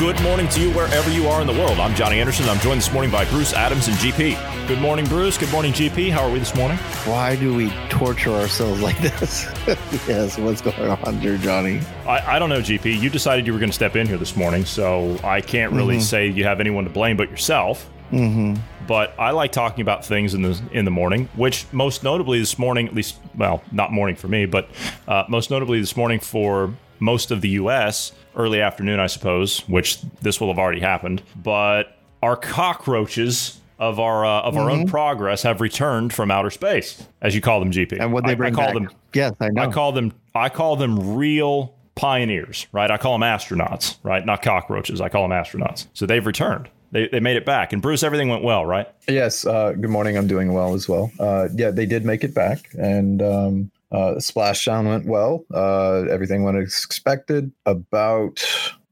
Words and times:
Good 0.00 0.18
morning 0.22 0.48
to 0.48 0.60
you 0.62 0.70
wherever 0.70 1.10
you 1.10 1.28
are 1.28 1.42
in 1.42 1.46
the 1.46 1.52
world. 1.52 1.78
I'm 1.78 1.94
Johnny 1.94 2.20
Anderson. 2.20 2.48
I'm 2.48 2.58
joined 2.60 2.80
this 2.80 2.90
morning 2.90 3.10
by 3.10 3.26
Bruce 3.26 3.52
Adams 3.52 3.86
and 3.86 3.98
GP. 3.98 4.66
Good 4.66 4.80
morning, 4.80 5.04
Bruce. 5.04 5.36
Good 5.36 5.52
morning, 5.52 5.74
GP. 5.74 6.10
How 6.10 6.22
are 6.22 6.30
we 6.30 6.38
this 6.38 6.54
morning? 6.54 6.78
Why 7.04 7.36
do 7.36 7.54
we 7.54 7.68
torture 7.90 8.30
ourselves 8.30 8.80
like 8.80 8.96
this? 9.00 9.44
yes, 10.08 10.38
what's 10.38 10.62
going 10.62 10.90
on 10.90 11.20
here, 11.20 11.36
Johnny? 11.36 11.82
I, 12.06 12.36
I, 12.36 12.38
don't 12.38 12.48
know, 12.48 12.62
GP. 12.62 12.98
You 12.98 13.10
decided 13.10 13.46
you 13.46 13.52
were 13.52 13.58
going 13.58 13.68
to 13.68 13.74
step 13.74 13.94
in 13.94 14.06
here 14.06 14.16
this 14.16 14.36
morning, 14.36 14.64
so 14.64 15.18
I 15.22 15.42
can't 15.42 15.74
really 15.74 15.96
mm-hmm. 15.96 16.02
say 16.02 16.28
you 16.28 16.44
have 16.44 16.60
anyone 16.60 16.84
to 16.84 16.90
blame 16.90 17.18
but 17.18 17.30
yourself. 17.30 17.86
Mm-hmm. 18.10 18.54
But 18.86 19.14
I 19.18 19.32
like 19.32 19.52
talking 19.52 19.82
about 19.82 20.02
things 20.02 20.32
in 20.32 20.40
the 20.40 20.58
in 20.72 20.86
the 20.86 20.90
morning, 20.90 21.28
which 21.36 21.66
most 21.72 22.02
notably 22.02 22.38
this 22.38 22.58
morning, 22.58 22.88
at 22.88 22.94
least, 22.94 23.18
well, 23.36 23.62
not 23.70 23.92
morning 23.92 24.16
for 24.16 24.28
me, 24.28 24.46
but 24.46 24.70
uh, 25.06 25.24
most 25.28 25.50
notably 25.50 25.78
this 25.78 25.94
morning 25.94 26.20
for 26.20 26.72
most 27.00 27.30
of 27.30 27.42
the 27.42 27.50
U.S. 27.50 28.12
early 28.36 28.60
afternoon, 28.60 29.00
I 29.00 29.06
suppose, 29.06 29.60
which 29.68 30.00
this 30.22 30.40
will 30.40 30.48
have 30.48 30.58
already 30.58 30.80
happened. 30.80 31.22
But 31.36 31.96
our 32.22 32.36
cockroaches 32.36 33.60
of 33.78 33.98
our 33.98 34.24
uh, 34.24 34.42
of 34.42 34.54
mm-hmm. 34.54 34.62
our 34.62 34.70
own 34.70 34.78
mm-hmm. 34.80 34.90
progress 34.90 35.42
have 35.42 35.60
returned 35.60 36.12
from 36.12 36.30
outer 36.30 36.50
space, 36.50 37.06
as 37.22 37.34
you 37.34 37.40
call 37.40 37.60
them, 37.60 37.70
GP. 37.70 37.98
And 38.00 38.12
what 38.12 38.26
they 38.26 38.34
bring 38.34 38.56
I, 38.56 38.62
I 38.62 38.64
call 38.64 38.80
back. 38.80 38.88
them, 38.90 38.98
yes, 39.14 39.32
I 39.40 39.48
know. 39.48 39.62
I 39.62 39.72
call 39.72 39.92
them, 39.92 40.12
I 40.34 40.48
call 40.48 40.76
them 40.76 41.16
real 41.16 41.74
pioneers, 41.94 42.66
right? 42.72 42.90
I 42.90 42.98
call 42.98 43.18
them 43.18 43.22
astronauts, 43.22 43.96
right? 44.02 44.24
Not 44.24 44.42
cockroaches. 44.42 45.00
I 45.00 45.08
call 45.08 45.26
them 45.26 45.32
astronauts. 45.32 45.86
So 45.94 46.06
they've 46.06 46.24
returned. 46.24 46.68
They, 46.92 47.08
they 47.08 47.20
made 47.20 47.36
it 47.36 47.46
back. 47.46 47.72
And 47.72 47.80
Bruce, 47.80 48.02
everything 48.02 48.28
went 48.28 48.42
well, 48.42 48.66
right? 48.66 48.88
Yes. 49.06 49.46
Uh, 49.46 49.72
good 49.72 49.90
morning. 49.90 50.16
I'm 50.16 50.26
doing 50.26 50.52
well 50.52 50.74
as 50.74 50.88
well. 50.88 51.10
Uh, 51.20 51.48
yeah, 51.54 51.70
they 51.70 51.86
did 51.86 52.04
make 52.04 52.24
it 52.24 52.34
back, 52.34 52.68
and 52.78 53.22
um, 53.22 53.70
uh, 53.92 54.14
splashdown 54.16 54.86
went 54.86 55.06
well. 55.06 55.44
Uh, 55.52 56.02
everything 56.10 56.44
went 56.44 56.58
as 56.58 56.84
expected. 56.84 57.52
About 57.66 58.44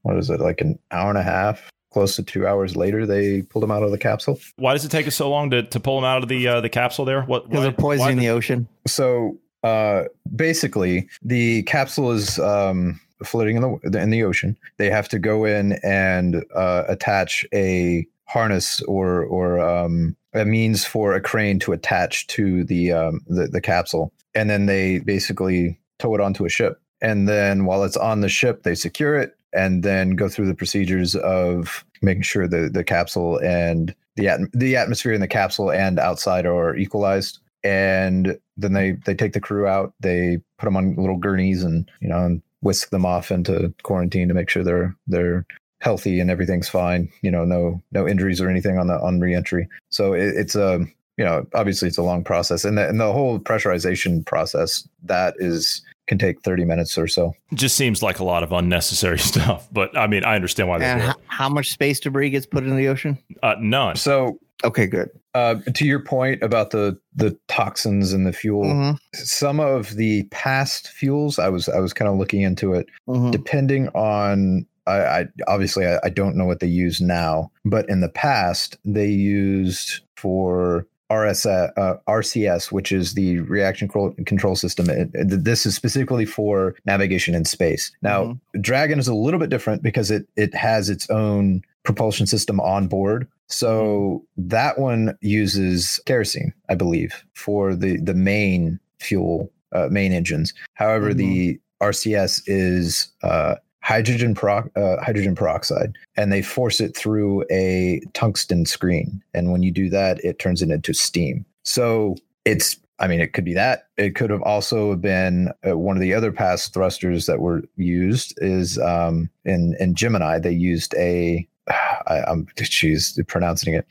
what 0.02 0.16
is 0.16 0.30
it, 0.30 0.40
like 0.40 0.60
an 0.60 0.78
hour 0.90 1.08
and 1.08 1.18
a 1.18 1.22
half, 1.22 1.70
close 1.92 2.16
to 2.16 2.22
two 2.22 2.46
hours 2.46 2.76
later, 2.76 3.06
they 3.06 3.42
pulled 3.42 3.64
him 3.64 3.70
out 3.70 3.82
of 3.82 3.90
the 3.90 3.98
capsule. 3.98 4.38
Why 4.56 4.72
does 4.72 4.84
it 4.84 4.90
take 4.90 5.06
us 5.06 5.16
so 5.16 5.30
long 5.30 5.50
to, 5.50 5.62
to 5.62 5.80
pull 5.80 5.98
him 5.98 6.04
out 6.04 6.22
of 6.22 6.28
the 6.28 6.46
uh, 6.48 6.60
the 6.60 6.68
capsule 6.68 7.04
there? 7.04 7.22
What? 7.22 7.48
Because 7.48 7.62
they're 7.62 7.72
poisoning 7.72 8.16
the, 8.16 8.26
the 8.26 8.30
ocean. 8.30 8.68
So 8.86 9.38
uh, 9.62 10.04
basically, 10.34 11.08
the 11.22 11.62
capsule 11.64 12.12
is 12.12 12.38
um, 12.38 13.00
floating 13.24 13.56
in 13.56 13.62
the 13.62 13.98
in 14.00 14.10
the 14.10 14.24
ocean. 14.24 14.56
They 14.76 14.90
have 14.90 15.08
to 15.10 15.18
go 15.18 15.44
in 15.44 15.72
and 15.82 16.44
uh, 16.54 16.84
attach 16.88 17.46
a 17.52 18.06
harness 18.24 18.82
or 18.82 19.24
or 19.24 19.60
um, 19.60 20.16
a 20.38 20.44
means 20.44 20.84
for 20.84 21.14
a 21.14 21.20
crane 21.20 21.58
to 21.60 21.72
attach 21.72 22.26
to 22.28 22.64
the 22.64 22.92
um, 22.92 23.20
the, 23.26 23.48
the 23.48 23.60
capsule 23.60 24.12
and 24.34 24.48
then 24.48 24.66
they 24.66 25.00
basically 25.00 25.78
tow 25.98 26.14
it 26.14 26.20
onto 26.20 26.44
a 26.44 26.48
ship. 26.48 26.80
And 27.00 27.28
then 27.28 27.64
while 27.64 27.84
it's 27.84 27.96
on 27.96 28.20
the 28.20 28.28
ship, 28.28 28.62
they 28.62 28.74
secure 28.74 29.16
it 29.16 29.36
and 29.52 29.82
then 29.82 30.10
go 30.10 30.28
through 30.28 30.46
the 30.46 30.54
procedures 30.54 31.16
of 31.16 31.84
making 32.02 32.22
sure 32.22 32.46
the 32.46 32.68
the 32.72 32.84
capsule 32.84 33.38
and 33.38 33.94
the 34.16 34.28
at- 34.28 34.52
the 34.52 34.76
atmosphere 34.76 35.12
in 35.12 35.20
the 35.20 35.28
capsule 35.28 35.70
and 35.70 35.98
outside 35.98 36.46
are 36.46 36.76
equalized. 36.76 37.40
And 37.64 38.38
then 38.56 38.72
they 38.72 38.92
they 38.92 39.14
take 39.14 39.32
the 39.32 39.40
crew 39.40 39.66
out. 39.66 39.92
They 40.00 40.38
put 40.58 40.66
them 40.66 40.76
on 40.76 40.94
little 40.94 41.16
gurneys 41.16 41.64
and 41.64 41.90
you 42.00 42.08
know 42.08 42.24
and 42.24 42.42
whisk 42.60 42.90
them 42.90 43.06
off 43.06 43.30
into 43.30 43.72
quarantine 43.82 44.28
to 44.28 44.34
make 44.34 44.50
sure 44.50 44.62
they're 44.62 44.94
they're 45.06 45.46
healthy 45.80 46.20
and 46.20 46.30
everything's 46.30 46.68
fine. 46.68 47.08
You 47.22 47.30
know, 47.30 47.44
no 47.44 47.82
no 47.92 48.06
injuries 48.06 48.40
or 48.40 48.48
anything 48.48 48.78
on 48.78 48.86
the 48.86 49.00
on 49.00 49.20
reentry. 49.20 49.68
So 49.90 50.12
it, 50.12 50.34
it's 50.36 50.54
a 50.54 50.86
you 51.16 51.24
know, 51.24 51.44
obviously 51.52 51.88
it's 51.88 51.98
a 51.98 52.02
long 52.02 52.22
process, 52.22 52.64
and 52.64 52.78
the, 52.78 52.88
and 52.88 53.00
the 53.00 53.12
whole 53.12 53.40
pressurization 53.40 54.24
process 54.24 54.88
that 55.02 55.34
is 55.38 55.82
can 56.06 56.16
take 56.16 56.40
30 56.40 56.64
minutes 56.64 56.96
or 56.96 57.06
so. 57.06 57.34
Just 57.52 57.76
seems 57.76 58.02
like 58.02 58.18
a 58.18 58.24
lot 58.24 58.42
of 58.42 58.52
unnecessary 58.52 59.18
stuff, 59.18 59.68
but 59.72 59.96
I 59.98 60.06
mean, 60.06 60.24
I 60.24 60.36
understand 60.36 60.68
why. 60.68 60.78
And 60.78 61.14
how 61.26 61.48
much 61.48 61.70
space 61.70 62.00
debris 62.00 62.30
gets 62.30 62.46
put 62.46 62.64
in 62.64 62.76
the 62.76 62.88
ocean? 62.88 63.18
Uh, 63.42 63.56
none. 63.58 63.96
So 63.96 64.38
okay, 64.64 64.86
good. 64.86 65.10
Uh, 65.34 65.56
to 65.74 65.84
your 65.84 66.00
point 66.00 66.42
about 66.42 66.70
the 66.70 66.98
the 67.14 67.36
toxins 67.48 68.12
and 68.12 68.24
the 68.24 68.32
fuel, 68.32 68.64
mm-hmm. 68.64 68.96
some 69.12 69.58
of 69.58 69.96
the 69.96 70.22
past 70.30 70.88
fuels, 70.88 71.38
I 71.38 71.48
was 71.48 71.68
I 71.68 71.80
was 71.80 71.92
kind 71.92 72.08
of 72.08 72.16
looking 72.16 72.42
into 72.42 72.74
it. 72.74 72.88
Mm-hmm. 73.08 73.32
Depending 73.32 73.88
on 73.88 74.66
I, 74.88 75.20
I, 75.20 75.26
obviously 75.46 75.86
I, 75.86 75.98
I, 76.02 76.08
don't 76.08 76.36
know 76.36 76.46
what 76.46 76.60
they 76.60 76.66
use 76.66 77.00
now, 77.00 77.50
but 77.64 77.88
in 77.88 78.00
the 78.00 78.08
past 78.08 78.78
they 78.84 79.08
used 79.08 80.00
for 80.16 80.86
RSS, 81.10 81.72
uh, 81.76 81.96
RCS, 82.06 82.70
which 82.70 82.92
is 82.92 83.14
the 83.14 83.38
reaction 83.40 83.88
control 83.88 84.56
system. 84.56 84.90
It, 84.90 85.10
it, 85.14 85.44
this 85.44 85.64
is 85.64 85.74
specifically 85.74 86.26
for 86.26 86.74
navigation 86.84 87.34
in 87.34 87.44
space. 87.44 87.90
Now, 88.02 88.24
mm-hmm. 88.24 88.60
Dragon 88.60 88.98
is 88.98 89.08
a 89.08 89.14
little 89.14 89.40
bit 89.40 89.48
different 89.48 89.82
because 89.82 90.10
it 90.10 90.28
it 90.36 90.54
has 90.54 90.90
its 90.90 91.08
own 91.08 91.62
propulsion 91.82 92.26
system 92.26 92.60
on 92.60 92.88
board. 92.88 93.26
So 93.46 94.22
mm-hmm. 94.38 94.48
that 94.48 94.78
one 94.78 95.16
uses 95.22 96.00
kerosene, 96.04 96.52
I 96.68 96.74
believe, 96.74 97.24
for 97.34 97.74
the 97.74 97.98
the 97.98 98.14
main 98.14 98.78
fuel, 99.00 99.50
uh, 99.72 99.88
main 99.90 100.12
engines. 100.12 100.52
However, 100.74 101.10
mm-hmm. 101.10 101.18
the 101.18 101.60
RCS 101.80 102.42
is 102.46 103.08
uh, 103.22 103.54
hydrogen 103.88 104.34
pro- 104.34 104.68
uh, 104.76 105.02
hydrogen 105.02 105.34
peroxide 105.34 105.96
and 106.14 106.30
they 106.30 106.42
force 106.42 106.78
it 106.78 106.94
through 106.94 107.42
a 107.50 108.02
tungsten 108.12 108.66
screen. 108.66 109.22
And 109.32 109.50
when 109.50 109.62
you 109.62 109.70
do 109.70 109.88
that 109.88 110.22
it 110.22 110.38
turns 110.38 110.60
it 110.60 110.70
into 110.70 110.92
steam. 110.92 111.46
So 111.62 112.16
it's 112.44 112.78
i 112.98 113.06
mean 113.08 113.20
it 113.20 113.32
could 113.32 113.46
be 113.46 113.54
that. 113.54 113.88
It 113.96 114.14
could 114.14 114.28
have 114.28 114.42
also 114.42 114.94
been 114.94 115.52
uh, 115.66 115.78
one 115.78 115.96
of 115.96 116.02
the 116.02 116.12
other 116.12 116.30
past 116.30 116.74
thrusters 116.74 117.24
that 117.26 117.40
were 117.40 117.62
used 117.76 118.34
is 118.42 118.78
um, 118.78 119.30
in 119.46 119.74
in 119.80 119.94
gemini 119.94 120.38
they 120.38 120.52
used 120.52 120.94
a 120.96 121.48
I, 122.06 122.24
i'm 122.26 122.46
geez 122.56 123.18
pronouncing 123.26 123.72
it 123.74 123.86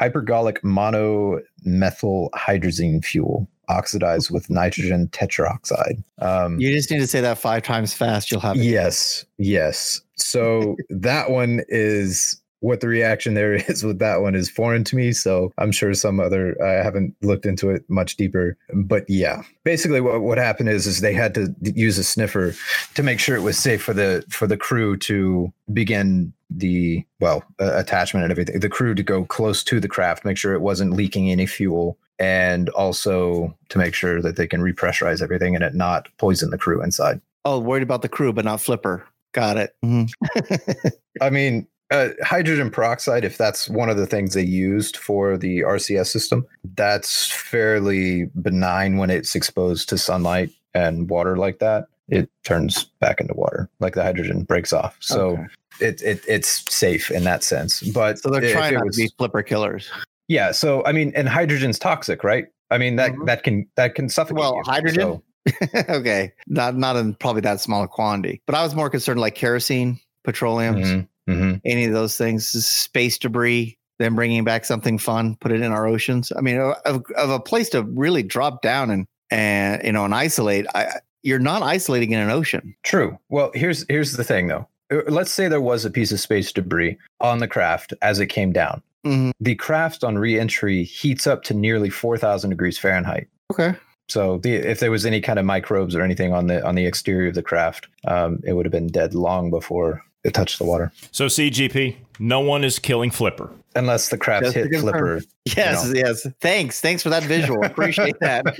hypergolic 0.00 0.58
monomethyl 0.62 2.30
hydrazine 2.30 3.04
fuel 3.04 3.48
oxidized 3.68 4.30
with 4.30 4.48
nitrogen 4.50 5.08
tetroxide. 5.08 6.02
Um, 6.20 6.58
you 6.58 6.72
just 6.74 6.90
need 6.90 7.00
to 7.00 7.06
say 7.06 7.20
that 7.20 7.38
five 7.38 7.62
times 7.62 7.94
fast. 7.94 8.30
You'll 8.30 8.40
have 8.40 8.56
it. 8.56 8.64
Yes, 8.64 9.24
yes. 9.38 10.00
So 10.16 10.76
that 10.90 11.30
one 11.30 11.62
is 11.68 12.40
what 12.60 12.80
the 12.80 12.88
reaction 12.88 13.34
there 13.34 13.54
is 13.68 13.84
with 13.84 13.98
that 13.98 14.20
one 14.20 14.34
is 14.34 14.50
foreign 14.50 14.84
to 14.84 14.96
me. 14.96 15.12
So 15.12 15.52
I'm 15.58 15.72
sure 15.72 15.94
some 15.94 16.20
other 16.20 16.56
I 16.62 16.82
haven't 16.82 17.14
looked 17.22 17.46
into 17.46 17.70
it 17.70 17.84
much 17.88 18.16
deeper. 18.16 18.56
But 18.74 19.04
yeah, 19.08 19.42
basically 19.64 20.00
what, 20.00 20.20
what 20.22 20.38
happened 20.38 20.68
is 20.68 20.86
is 20.86 21.00
they 21.00 21.14
had 21.14 21.34
to 21.34 21.54
use 21.60 21.98
a 21.98 22.04
sniffer 22.04 22.54
to 22.94 23.02
make 23.02 23.20
sure 23.20 23.36
it 23.36 23.42
was 23.42 23.58
safe 23.58 23.82
for 23.82 23.92
the 23.92 24.24
for 24.28 24.46
the 24.46 24.56
crew 24.56 24.96
to 24.98 25.52
begin 25.72 26.32
the 26.48 27.04
well 27.20 27.42
uh, 27.60 27.76
attachment 27.76 28.24
and 28.24 28.30
everything. 28.30 28.60
The 28.60 28.68
crew 28.68 28.94
to 28.94 29.02
go 29.02 29.24
close 29.24 29.64
to 29.64 29.80
the 29.80 29.88
craft, 29.88 30.24
make 30.24 30.38
sure 30.38 30.54
it 30.54 30.60
wasn't 30.60 30.92
leaking 30.92 31.30
any 31.30 31.46
fuel 31.46 31.98
and 32.18 32.68
also 32.70 33.56
to 33.68 33.78
make 33.78 33.94
sure 33.94 34.22
that 34.22 34.36
they 34.36 34.46
can 34.46 34.60
repressurize 34.60 35.22
everything 35.22 35.54
and 35.54 35.64
it 35.64 35.74
not 35.74 36.08
poison 36.18 36.50
the 36.50 36.58
crew 36.58 36.82
inside. 36.82 37.20
Oh, 37.44 37.58
worried 37.58 37.82
about 37.82 38.02
the 38.02 38.08
crew, 38.08 38.32
but 38.32 38.44
not 38.44 38.60
Flipper. 38.60 39.06
Got 39.32 39.56
it. 39.56 39.76
Mm-hmm. 39.84 40.88
I 41.20 41.30
mean, 41.30 41.66
uh, 41.90 42.08
hydrogen 42.22 42.70
peroxide, 42.70 43.24
if 43.24 43.38
that's 43.38 43.68
one 43.68 43.88
of 43.88 43.96
the 43.96 44.06
things 44.06 44.34
they 44.34 44.42
used 44.42 44.96
for 44.96 45.36
the 45.36 45.60
RCS 45.60 46.08
system, 46.08 46.46
that's 46.74 47.30
fairly 47.30 48.24
benign 48.40 48.96
when 48.96 49.10
it's 49.10 49.34
exposed 49.34 49.88
to 49.90 49.98
sunlight 49.98 50.50
and 50.74 51.08
water 51.08 51.36
like 51.36 51.58
that. 51.60 51.86
It 52.08 52.30
turns 52.44 52.84
back 53.00 53.20
into 53.20 53.34
water, 53.34 53.68
like 53.80 53.94
the 53.94 54.02
hydrogen 54.02 54.42
breaks 54.44 54.72
off. 54.72 54.96
So 55.00 55.30
okay. 55.30 55.46
it, 55.80 56.02
it 56.02 56.24
it's 56.28 56.72
safe 56.72 57.10
in 57.10 57.24
that 57.24 57.42
sense. 57.42 57.80
But 57.80 58.18
so 58.18 58.30
they're 58.30 58.52
trying 58.52 58.74
to 58.74 58.96
be 58.96 59.10
flipper 59.18 59.42
killers. 59.42 59.90
Yeah. 60.28 60.52
So 60.52 60.84
I 60.84 60.92
mean, 60.92 61.12
and 61.14 61.28
hydrogen's 61.28 61.78
toxic, 61.78 62.24
right? 62.24 62.46
I 62.70 62.78
mean 62.78 62.96
that 62.96 63.12
mm-hmm. 63.12 63.24
that 63.26 63.42
can 63.42 63.68
that 63.76 63.94
can 63.94 64.08
suffocate. 64.08 64.38
Well, 64.38 64.56
you, 64.56 64.62
hydrogen. 64.64 65.02
So. 65.02 65.22
okay, 65.88 66.32
not 66.48 66.76
not 66.76 66.96
in 66.96 67.14
probably 67.14 67.42
that 67.42 67.60
small 67.60 67.84
a 67.84 67.88
quantity, 67.88 68.42
but 68.46 68.54
I 68.54 68.62
was 68.62 68.74
more 68.74 68.90
concerned 68.90 69.20
like 69.20 69.36
kerosene, 69.36 70.00
petroleum, 70.24 70.76
mm-hmm. 70.76 71.32
mm-hmm. 71.32 71.56
any 71.64 71.84
of 71.84 71.92
those 71.92 72.16
things, 72.16 72.48
space 72.48 73.18
debris. 73.18 73.78
Then 73.98 74.14
bringing 74.14 74.44
back 74.44 74.66
something 74.66 74.98
fun, 74.98 75.36
put 75.36 75.52
it 75.52 75.62
in 75.62 75.72
our 75.72 75.86
oceans. 75.86 76.30
I 76.36 76.42
mean, 76.42 76.58
of, 76.58 77.02
of 77.16 77.30
a 77.30 77.40
place 77.40 77.70
to 77.70 77.82
really 77.82 78.22
drop 78.22 78.60
down 78.60 78.90
and 78.90 79.06
and 79.30 79.82
you 79.84 79.92
know 79.92 80.04
and 80.04 80.14
isolate. 80.14 80.66
I, 80.74 81.00
you're 81.22 81.38
not 81.38 81.62
isolating 81.62 82.12
in 82.12 82.20
an 82.20 82.30
ocean. 82.30 82.76
True. 82.82 83.18
Well, 83.30 83.50
here's 83.54 83.86
here's 83.88 84.12
the 84.12 84.24
thing 84.24 84.48
though. 84.48 84.68
uh, 84.92 85.02
let's 85.08 85.30
say 85.30 85.48
there 85.48 85.60
was 85.60 85.84
a 85.84 85.90
piece 85.90 86.12
of 86.12 86.20
space 86.20 86.52
debris 86.52 86.98
on 87.20 87.38
the 87.38 87.48
craft 87.48 87.94
as 88.02 88.20
it 88.20 88.26
came 88.26 88.52
down. 88.52 88.82
Mm-hmm. 89.06 89.30
The 89.40 89.54
craft 89.54 90.04
on 90.04 90.18
reentry 90.18 90.84
heats 90.84 91.26
up 91.26 91.42
to 91.44 91.54
nearly 91.54 91.90
4,000 91.90 92.50
degrees 92.50 92.78
Fahrenheit. 92.78 93.28
Okay. 93.52 93.74
So 94.08 94.38
the, 94.38 94.54
if 94.54 94.80
there 94.80 94.90
was 94.90 95.04
any 95.04 95.20
kind 95.20 95.38
of 95.38 95.44
microbes 95.44 95.94
or 95.94 96.02
anything 96.02 96.32
on 96.32 96.46
the 96.46 96.64
on 96.64 96.76
the 96.76 96.86
exterior 96.86 97.28
of 97.28 97.34
the 97.34 97.42
craft, 97.42 97.88
um, 98.06 98.40
it 98.44 98.52
would 98.52 98.64
have 98.64 98.72
been 98.72 98.86
dead 98.86 99.14
long 99.14 99.50
before 99.50 100.02
it 100.22 100.34
touched 100.34 100.58
the 100.58 100.64
water. 100.64 100.92
So 101.10 101.26
CGP, 101.26 101.96
no 102.18 102.40
one 102.40 102.62
is 102.62 102.78
killing 102.78 103.10
Flipper 103.10 103.50
unless 103.74 104.08
the 104.08 104.18
craft 104.18 104.52
hit 104.54 104.72
Flipper. 104.74 105.22
Yes, 105.44 105.86
you 105.86 105.94
know. 105.94 106.00
yes. 106.08 106.26
Thanks, 106.40 106.80
thanks 106.80 107.02
for 107.02 107.10
that 107.10 107.22
visual. 107.24 107.64
Appreciate 107.64 108.18
that. 108.20 108.56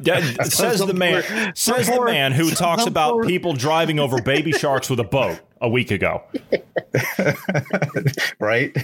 yeah, 0.02 0.20
says 0.44 0.80
the 0.80 0.94
man. 0.94 1.54
Says 1.54 1.88
the 1.88 2.02
man 2.04 2.32
who 2.32 2.50
talks 2.50 2.86
about 2.86 3.24
people 3.24 3.52
driving 3.52 3.98
over 3.98 4.20
baby 4.22 4.52
sharks 4.52 4.88
with 4.88 5.00
a 5.00 5.04
boat 5.04 5.40
a 5.60 5.68
week 5.68 5.90
ago. 5.90 6.22
right. 8.40 8.76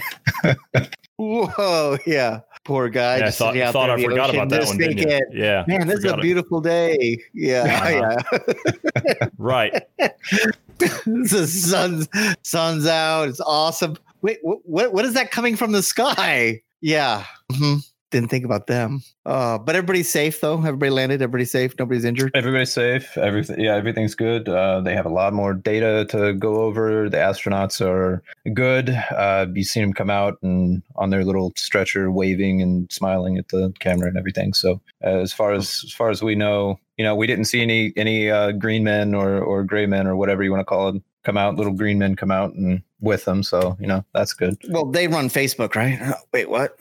Whoa! 1.17 1.97
Yeah. 2.05 2.41
Poor 2.63 2.89
guy. 2.89 3.17
Yeah, 3.17 3.27
I 3.27 3.31
thought, 3.31 3.55
thought 3.71 3.89
I 3.89 4.03
forgot 4.03 4.29
ocean. 4.29 4.41
about 4.41 4.49
that 4.49 4.65
one. 4.65 4.77
Didn't 4.77 4.97
you? 4.97 5.19
Yeah. 5.31 5.63
Man, 5.67 5.87
this 5.87 5.99
is 5.99 6.11
a 6.11 6.17
beautiful 6.17 6.59
it. 6.59 6.63
day. 6.63 7.23
Yeah. 7.33 7.63
Uh-huh. 7.77 8.43
yeah. 9.05 9.27
right. 9.37 9.87
the 10.77 11.47
sun's 11.47 12.07
sun's 12.43 12.85
out. 12.85 13.29
It's 13.29 13.41
awesome. 13.41 13.97
Wait, 14.21 14.39
what? 14.41 14.93
What 14.93 15.05
is 15.05 15.13
that 15.13 15.31
coming 15.31 15.55
from 15.55 15.71
the 15.71 15.81
sky? 15.81 16.61
Yeah. 16.81 17.25
Mm-hmm 17.51 17.77
didn't 18.11 18.29
think 18.29 18.45
about 18.45 18.67
them. 18.67 19.01
Uh, 19.25 19.57
but 19.57 19.75
everybody's 19.75 20.09
safe 20.09 20.39
though. 20.39 20.57
Everybody 20.57 20.89
landed. 20.89 21.21
Everybody's 21.21 21.51
safe. 21.51 21.73
Nobody's 21.77 22.05
injured. 22.05 22.31
Everybody's 22.33 22.71
safe. 22.71 23.17
Everything. 23.17 23.59
Yeah, 23.59 23.75
everything's 23.75 24.15
good. 24.15 24.47
Uh, 24.47 24.81
they 24.81 24.93
have 24.93 25.05
a 25.05 25.09
lot 25.09 25.33
more 25.33 25.53
data 25.53 26.05
to 26.09 26.33
go 26.33 26.61
over. 26.61 27.09
The 27.09 27.17
astronauts 27.17 27.85
are 27.85 28.23
good. 28.53 28.89
Uh, 28.89 29.47
you've 29.53 29.67
seen 29.67 29.83
them 29.83 29.93
come 29.93 30.09
out 30.09 30.37
and 30.41 30.81
on 30.95 31.09
their 31.09 31.25
little 31.25 31.51
stretcher, 31.55 32.11
waving 32.11 32.61
and 32.61 32.91
smiling 32.91 33.37
at 33.37 33.49
the 33.49 33.73
camera 33.79 34.07
and 34.07 34.17
everything. 34.17 34.53
So 34.53 34.81
uh, 35.03 35.19
as 35.19 35.33
far 35.33 35.51
as 35.53 35.81
as 35.85 35.91
far 35.91 36.09
as 36.09 36.23
we 36.23 36.35
know, 36.35 36.79
you 36.97 37.03
know, 37.03 37.15
we 37.15 37.27
didn't 37.27 37.45
see 37.45 37.61
any 37.61 37.93
any 37.97 38.31
uh, 38.31 38.53
green 38.53 38.83
men 38.83 39.13
or 39.13 39.39
or 39.39 39.63
gray 39.63 39.85
men 39.85 40.07
or 40.07 40.15
whatever 40.15 40.43
you 40.43 40.51
want 40.51 40.61
to 40.61 40.65
call 40.65 40.89
it 40.89 41.01
come 41.27 41.37
out. 41.37 41.55
Little 41.55 41.73
green 41.73 41.99
men 41.99 42.15
come 42.15 42.31
out 42.31 42.53
and 42.53 42.81
with 43.01 43.25
them. 43.25 43.43
So, 43.43 43.75
you 43.79 43.85
know, 43.85 44.03
that's 44.13 44.33
good. 44.33 44.57
Well, 44.69 44.85
they 44.85 45.09
run 45.09 45.27
Facebook, 45.27 45.75
right? 45.75 45.99
Oh, 46.01 46.13
wait, 46.33 46.49
what? 46.49 46.77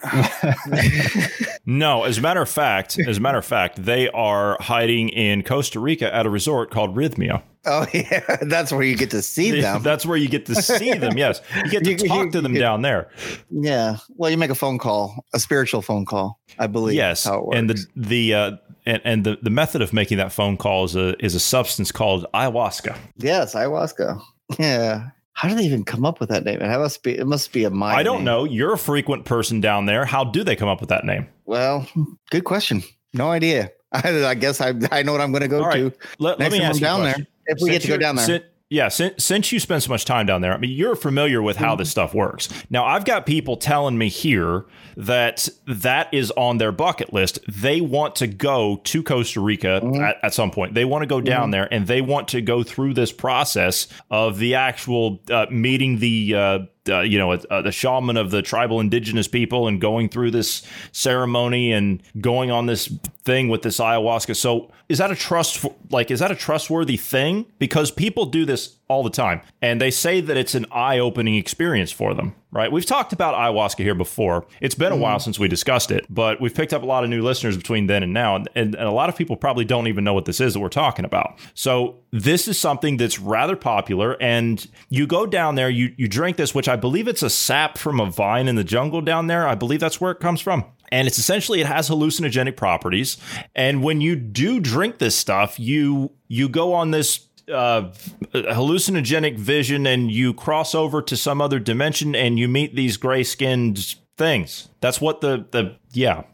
no, 1.66 2.04
as 2.04 2.18
a 2.18 2.20
matter 2.20 2.40
of 2.40 2.48
fact, 2.48 2.98
as 3.00 3.18
a 3.18 3.20
matter 3.20 3.38
of 3.38 3.44
fact, 3.44 3.84
they 3.84 4.08
are 4.10 4.56
hiding 4.60 5.08
in 5.08 5.42
Costa 5.42 5.80
Rica 5.80 6.14
at 6.14 6.26
a 6.26 6.30
resort 6.30 6.70
called 6.70 6.94
Rythmia. 6.94 7.42
Oh 7.68 7.84
yeah, 7.92 8.36
that's 8.42 8.70
where 8.70 8.84
you 8.84 8.96
get 8.96 9.10
to 9.10 9.20
see 9.20 9.60
them. 9.60 9.82
that's 9.82 10.06
where 10.06 10.16
you 10.16 10.28
get 10.28 10.46
to 10.46 10.54
see 10.54 10.94
them. 10.94 11.18
Yes, 11.18 11.40
you 11.64 11.68
get 11.68 11.82
to 11.82 11.90
you, 11.94 11.96
talk 11.96 12.26
you, 12.26 12.30
to 12.30 12.40
them 12.40 12.54
you, 12.54 12.60
down 12.60 12.82
there. 12.82 13.10
Yeah, 13.50 13.96
well, 14.10 14.30
you 14.30 14.36
make 14.36 14.50
a 14.50 14.54
phone 14.54 14.78
call, 14.78 15.24
a 15.34 15.40
spiritual 15.40 15.82
phone 15.82 16.04
call, 16.04 16.38
I 16.60 16.68
believe. 16.68 16.94
Yes, 16.94 17.26
and 17.26 17.68
the 17.68 17.84
the 17.96 18.34
uh, 18.34 18.50
and, 18.86 19.02
and 19.04 19.24
the, 19.24 19.38
the 19.42 19.50
method 19.50 19.82
of 19.82 19.92
making 19.92 20.18
that 20.18 20.30
phone 20.30 20.56
call 20.56 20.84
is 20.84 20.94
a 20.94 21.22
is 21.24 21.34
a 21.34 21.40
substance 21.40 21.90
called 21.90 22.24
ayahuasca. 22.32 22.96
Yes, 23.16 23.56
ayahuasca. 23.56 24.22
Yeah, 24.58 25.10
how 25.32 25.48
do 25.48 25.54
they 25.54 25.64
even 25.64 25.84
come 25.84 26.06
up 26.06 26.18
with 26.18 26.28
that 26.30 26.44
name? 26.44 26.60
It 26.62 26.68
must 26.68 27.02
be 27.02 27.16
it 27.16 27.26
must 27.26 27.52
be 27.52 27.64
a 27.64 27.70
mind. 27.70 27.98
I 27.98 28.02
don't 28.02 28.18
name. 28.18 28.24
know. 28.24 28.44
You're 28.44 28.72
a 28.72 28.78
frequent 28.78 29.24
person 29.24 29.60
down 29.60 29.86
there. 29.86 30.04
How 30.04 30.24
do 30.24 30.42
they 30.42 30.56
come 30.56 30.68
up 30.68 30.80
with 30.80 30.88
that 30.88 31.04
name? 31.04 31.28
Well, 31.44 31.86
good 32.30 32.44
question. 32.44 32.82
No 33.12 33.30
idea. 33.30 33.70
I, 33.92 34.24
I 34.24 34.34
guess 34.34 34.60
I 34.60 34.72
I 34.90 35.02
know 35.02 35.12
what 35.12 35.20
I'm 35.20 35.32
going 35.32 35.42
to 35.42 35.48
go 35.48 35.60
right. 35.60 35.92
to. 35.92 35.92
Let, 36.18 36.38
let 36.38 36.52
me 36.52 36.60
ask 36.60 36.80
you 36.80 36.86
down 36.86 37.02
there. 37.02 37.16
If 37.46 37.58
we 37.60 37.70
Since 37.70 37.72
get 37.72 37.82
to 37.82 37.88
go 37.88 37.96
down 37.98 38.16
there. 38.16 38.44
Yeah, 38.68 38.88
since, 38.88 39.24
since 39.24 39.52
you 39.52 39.60
spend 39.60 39.84
so 39.84 39.90
much 39.90 40.04
time 40.04 40.26
down 40.26 40.40
there, 40.40 40.52
I 40.52 40.56
mean, 40.56 40.72
you're 40.72 40.96
familiar 40.96 41.40
with 41.40 41.56
how 41.56 41.76
this 41.76 41.88
stuff 41.88 42.12
works. 42.12 42.48
Now, 42.68 42.84
I've 42.84 43.04
got 43.04 43.24
people 43.24 43.56
telling 43.56 43.96
me 43.96 44.08
here 44.08 44.64
that 44.96 45.48
that 45.68 46.12
is 46.12 46.32
on 46.32 46.58
their 46.58 46.72
bucket 46.72 47.12
list. 47.12 47.38
They 47.46 47.80
want 47.80 48.16
to 48.16 48.26
go 48.26 48.80
to 48.82 49.02
Costa 49.04 49.40
Rica 49.40 49.80
mm-hmm. 49.84 50.02
at, 50.02 50.16
at, 50.20 50.34
some 50.34 50.50
point. 50.50 50.74
They 50.74 50.84
want 50.84 51.02
to 51.02 51.06
go 51.06 51.20
down 51.20 51.44
mm-hmm. 51.44 51.50
there 51.52 51.68
and 51.72 51.86
they 51.86 52.00
want 52.00 52.26
to 52.28 52.40
go 52.40 52.64
through 52.64 52.94
this 52.94 53.12
process 53.12 53.86
of 54.10 54.38
the 54.38 54.56
actual 54.56 55.20
uh, 55.30 55.46
meeting 55.48 55.98
the 55.98 56.34
uh, 56.34 56.58
uh, 56.88 57.00
you 57.00 57.18
know, 57.18 57.32
uh, 57.32 57.62
the 57.62 57.72
shaman 57.72 58.16
of 58.16 58.30
the 58.30 58.42
tribal 58.42 58.80
indigenous 58.80 59.28
people 59.28 59.68
and 59.68 59.80
going 59.80 60.08
through 60.08 60.30
this 60.30 60.62
ceremony 60.92 61.72
and 61.72 62.02
going 62.20 62.50
on 62.50 62.66
this 62.66 62.86
thing 63.24 63.48
with 63.48 63.62
this 63.62 63.78
ayahuasca. 63.78 64.36
So 64.36 64.70
is 64.88 64.98
that 64.98 65.10
a 65.10 65.16
trust 65.16 65.64
like 65.90 66.10
is 66.10 66.20
that 66.20 66.30
a 66.30 66.36
trustworthy 66.36 66.96
thing? 66.96 67.46
Because 67.58 67.90
people 67.90 68.26
do 68.26 68.44
this 68.44 68.76
all 68.88 69.02
the 69.02 69.10
time 69.10 69.40
and 69.60 69.80
they 69.80 69.90
say 69.90 70.20
that 70.20 70.36
it's 70.36 70.54
an 70.54 70.66
eye-opening 70.70 71.34
experience 71.34 71.90
for 71.90 72.14
them 72.14 72.34
right? 72.56 72.72
We've 72.72 72.86
talked 72.86 73.12
about 73.12 73.34
ayahuasca 73.34 73.80
here 73.80 73.94
before. 73.94 74.46
It's 74.60 74.74
been 74.74 74.92
a 74.92 74.96
while 74.96 75.18
mm-hmm. 75.18 75.24
since 75.24 75.38
we 75.38 75.48
discussed 75.48 75.90
it 75.90 76.06
but 76.16 76.40
we've 76.40 76.54
picked 76.54 76.72
up 76.72 76.82
a 76.82 76.86
lot 76.86 77.04
of 77.04 77.10
new 77.10 77.22
listeners 77.22 77.56
between 77.56 77.86
then 77.86 78.02
and 78.02 78.12
now 78.12 78.36
and, 78.36 78.48
and, 78.54 78.74
and 78.74 78.84
a 78.84 78.90
lot 78.90 79.08
of 79.08 79.16
people 79.16 79.36
probably 79.36 79.64
don't 79.64 79.86
even 79.86 80.02
know 80.02 80.14
what 80.14 80.24
this 80.24 80.40
is 80.40 80.54
that 80.54 80.60
we're 80.60 80.68
talking 80.68 81.04
about. 81.04 81.38
So 81.54 81.96
this 82.10 82.48
is 82.48 82.58
something 82.58 82.96
that's 82.96 83.18
rather 83.18 83.54
popular 83.54 84.20
and 84.20 84.66
you 84.88 85.06
go 85.06 85.26
down 85.26 85.54
there 85.54 85.68
you 85.68 85.92
you 85.98 86.08
drink 86.08 86.38
this 86.38 86.54
which 86.54 86.68
i 86.68 86.76
believe 86.76 87.08
it's 87.08 87.22
a 87.22 87.28
sap 87.28 87.76
from 87.76 88.00
a 88.00 88.06
vine 88.06 88.48
in 88.48 88.56
the 88.56 88.64
jungle 88.64 89.00
down 89.00 89.26
there. 89.26 89.46
I 89.46 89.54
believe 89.54 89.80
that's 89.80 90.00
where 90.00 90.10
it 90.10 90.20
comes 90.20 90.40
from. 90.40 90.64
And 90.90 91.06
it's 91.06 91.18
essentially 91.18 91.60
it 91.60 91.66
has 91.66 91.90
hallucinogenic 91.90 92.56
properties. 92.56 93.18
And 93.54 93.82
when 93.82 94.00
you 94.00 94.16
do 94.16 94.60
drink 94.60 94.98
this 94.98 95.16
stuff 95.16 95.58
you 95.60 96.12
you 96.28 96.48
go 96.48 96.72
on 96.72 96.92
this 96.92 97.26
uh, 97.52 97.90
hallucinogenic 98.32 99.38
vision 99.38 99.86
and 99.86 100.10
you 100.10 100.34
cross 100.34 100.74
over 100.74 101.02
to 101.02 101.16
some 101.16 101.40
other 101.40 101.58
dimension 101.58 102.14
and 102.14 102.38
you 102.38 102.48
meet 102.48 102.74
these 102.74 102.96
gray 102.96 103.22
skinned 103.22 103.96
things. 104.16 104.68
That's 104.80 105.00
what 105.00 105.20
the 105.20 105.46
the 105.50 105.76
yeah. 105.92 106.24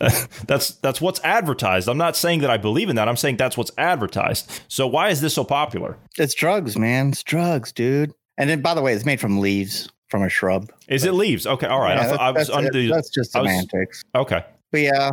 that's 0.46 0.70
that's 0.76 1.00
what's 1.00 1.20
advertised. 1.22 1.88
I'm 1.88 1.98
not 1.98 2.16
saying 2.16 2.40
that 2.40 2.50
I 2.50 2.56
believe 2.56 2.88
in 2.88 2.96
that. 2.96 3.08
I'm 3.08 3.16
saying 3.16 3.36
that's 3.36 3.56
what's 3.56 3.70
advertised. 3.76 4.50
So 4.68 4.86
why 4.86 5.10
is 5.10 5.20
this 5.20 5.34
so 5.34 5.44
popular? 5.44 5.98
It's 6.18 6.34
drugs, 6.34 6.78
man. 6.78 7.10
It's 7.10 7.22
drugs, 7.22 7.72
dude. 7.72 8.12
And 8.38 8.48
then 8.48 8.62
by 8.62 8.74
the 8.74 8.80
way, 8.80 8.94
it's 8.94 9.04
made 9.04 9.20
from 9.20 9.40
leaves 9.40 9.90
from 10.08 10.22
a 10.22 10.28
shrub. 10.28 10.72
Is 10.88 11.04
it 11.04 11.12
leaves? 11.12 11.46
Okay, 11.46 11.66
all 11.66 11.80
right. 11.80 11.96
Yeah, 11.96 12.16
I, 12.16 12.28
I 12.28 12.30
was 12.32 12.50
under 12.50 12.70
the, 12.70 12.90
that's 12.90 13.10
just 13.10 13.32
semantics. 13.32 14.02
Was, 14.14 14.22
okay. 14.22 14.44
But 14.72 14.80
yeah, 14.80 15.10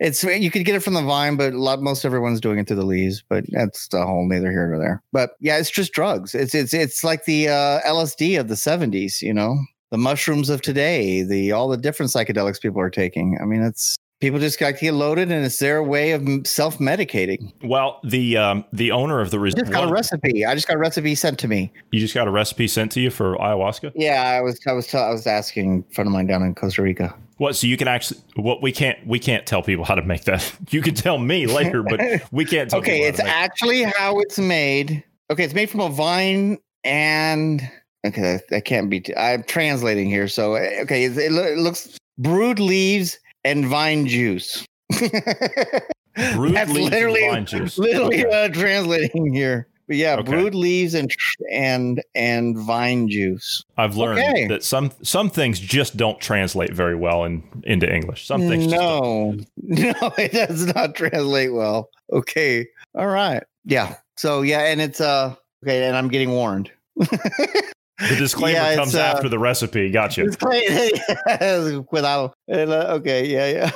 it's 0.00 0.24
you 0.24 0.50
could 0.50 0.64
get 0.64 0.74
it 0.74 0.80
from 0.80 0.94
the 0.94 1.02
vine, 1.02 1.36
but 1.36 1.52
a 1.52 1.58
lot 1.58 1.82
most 1.82 2.04
everyone's 2.04 2.40
doing 2.40 2.58
it 2.58 2.66
through 2.66 2.76
the 2.76 2.86
leaves. 2.86 3.22
But 3.28 3.44
that's 3.48 3.92
a 3.92 4.04
whole 4.04 4.26
neither 4.28 4.50
here 4.50 4.68
nor 4.68 4.78
there. 4.78 5.02
But 5.12 5.32
yeah, 5.40 5.58
it's 5.58 5.70
just 5.70 5.92
drugs. 5.92 6.34
It's 6.34 6.54
it's 6.54 6.74
it's 6.74 7.04
like 7.04 7.24
the 7.24 7.48
uh, 7.48 7.80
LSD 7.80 8.38
of 8.38 8.48
the 8.48 8.54
'70s. 8.54 9.22
You 9.22 9.34
know, 9.34 9.56
the 9.90 9.98
mushrooms 9.98 10.50
of 10.50 10.62
today, 10.62 11.22
the 11.22 11.52
all 11.52 11.68
the 11.68 11.76
different 11.76 12.12
psychedelics 12.12 12.60
people 12.60 12.80
are 12.80 12.90
taking. 12.90 13.38
I 13.40 13.44
mean, 13.44 13.62
it's 13.62 13.96
people 14.20 14.40
just 14.40 14.58
got 14.58 14.74
to 14.74 14.80
get 14.80 14.94
loaded, 14.94 15.30
and 15.30 15.44
it's 15.44 15.58
their 15.58 15.82
way 15.82 16.12
of 16.12 16.46
self 16.46 16.78
medicating. 16.78 17.52
Well, 17.62 18.00
the 18.02 18.36
um, 18.36 18.64
the 18.72 18.90
owner 18.90 19.20
of 19.20 19.30
the 19.30 19.38
res- 19.38 19.54
just 19.54 19.70
got 19.70 19.88
a 19.88 19.92
recipe. 19.92 20.44
I 20.44 20.54
just 20.54 20.66
got 20.66 20.76
a 20.76 20.78
recipe 20.78 21.14
sent 21.14 21.38
to 21.40 21.48
me. 21.48 21.72
You 21.90 22.00
just 22.00 22.14
got 22.14 22.26
a 22.26 22.30
recipe 22.30 22.68
sent 22.68 22.92
to 22.92 23.00
you 23.00 23.10
for 23.10 23.36
ayahuasca? 23.36 23.92
Yeah, 23.94 24.22
I 24.22 24.40
was 24.40 24.58
I 24.66 24.72
was 24.72 24.86
t- 24.86 24.98
I 24.98 25.10
was 25.10 25.26
asking 25.26 25.84
a 25.90 25.94
friend 25.94 26.08
of 26.08 26.12
mine 26.12 26.26
down 26.26 26.42
in 26.42 26.54
Costa 26.54 26.82
Rica. 26.82 27.14
What? 27.36 27.56
So 27.56 27.66
you 27.66 27.76
can 27.76 27.88
actually? 27.88 28.20
What 28.36 28.62
we 28.62 28.72
can't 28.72 29.04
we 29.06 29.18
can't 29.18 29.46
tell 29.46 29.62
people 29.62 29.84
how 29.84 29.94
to 29.94 30.02
make 30.02 30.24
that. 30.24 30.52
You 30.70 30.82
can 30.82 30.94
tell 30.94 31.18
me 31.18 31.46
later, 31.46 31.82
but 31.82 32.00
we 32.30 32.44
can't. 32.44 32.70
tell 32.70 32.78
Okay, 32.80 33.02
it's 33.02 33.20
actually 33.20 33.82
it. 33.82 33.94
how 33.94 34.18
it's 34.20 34.38
made. 34.38 35.02
Okay, 35.30 35.44
it's 35.44 35.54
made 35.54 35.70
from 35.70 35.80
a 35.80 35.88
vine 35.88 36.58
and 36.84 37.68
okay, 38.06 38.40
that 38.50 38.64
can't 38.64 38.90
be. 38.90 39.14
i 39.16 39.32
am 39.32 39.42
translating 39.44 40.08
here, 40.08 40.28
so 40.28 40.56
okay, 40.56 41.04
it, 41.04 41.16
it 41.16 41.58
looks 41.58 41.98
brewed 42.18 42.58
leaves 42.58 43.18
and 43.44 43.66
vine 43.66 44.06
juice. 44.06 44.64
brewed 44.92 46.54
That's 46.54 46.70
leaves 46.70 46.90
literally, 46.90 47.24
and 47.24 47.32
vine 47.32 47.46
juice. 47.46 47.78
Literally 47.78 48.24
okay. 48.26 48.44
uh, 48.44 48.48
translating 48.48 49.32
here. 49.32 49.68
But 49.86 49.96
yeah, 49.96 50.14
okay. 50.16 50.30
brewed 50.30 50.54
leaves 50.54 50.94
and 50.94 51.14
and 51.52 52.02
and 52.14 52.58
vine 52.58 53.08
juice. 53.08 53.64
I've 53.76 53.96
learned 53.96 54.20
okay. 54.20 54.46
that 54.48 54.64
some 54.64 54.90
some 55.02 55.28
things 55.28 55.60
just 55.60 55.96
don't 55.96 56.18
translate 56.20 56.72
very 56.72 56.94
well 56.94 57.24
in 57.24 57.42
into 57.64 57.92
English. 57.92 58.26
Some 58.26 58.42
things 58.42 58.66
no, 58.66 59.32
no, 59.56 59.94
it 60.16 60.32
does 60.32 60.66
not 60.74 60.94
translate 60.94 61.52
well. 61.52 61.90
Okay, 62.12 62.66
all 62.94 63.08
right, 63.08 63.42
yeah. 63.66 63.96
So 64.16 64.40
yeah, 64.40 64.60
and 64.60 64.80
it's 64.80 65.02
uh 65.02 65.34
okay, 65.62 65.86
and 65.86 65.96
I'm 65.96 66.08
getting 66.08 66.30
warned. 66.30 66.70
The 66.96 67.72
disclaimer 68.18 68.58
yeah, 68.58 68.76
comes 68.76 68.94
uh, 68.94 69.00
after 69.00 69.28
the 69.28 69.38
recipe. 69.38 69.90
Gotcha. 69.90 70.24
Without 71.92 72.34
okay, 72.48 73.26
yeah, 73.26 73.70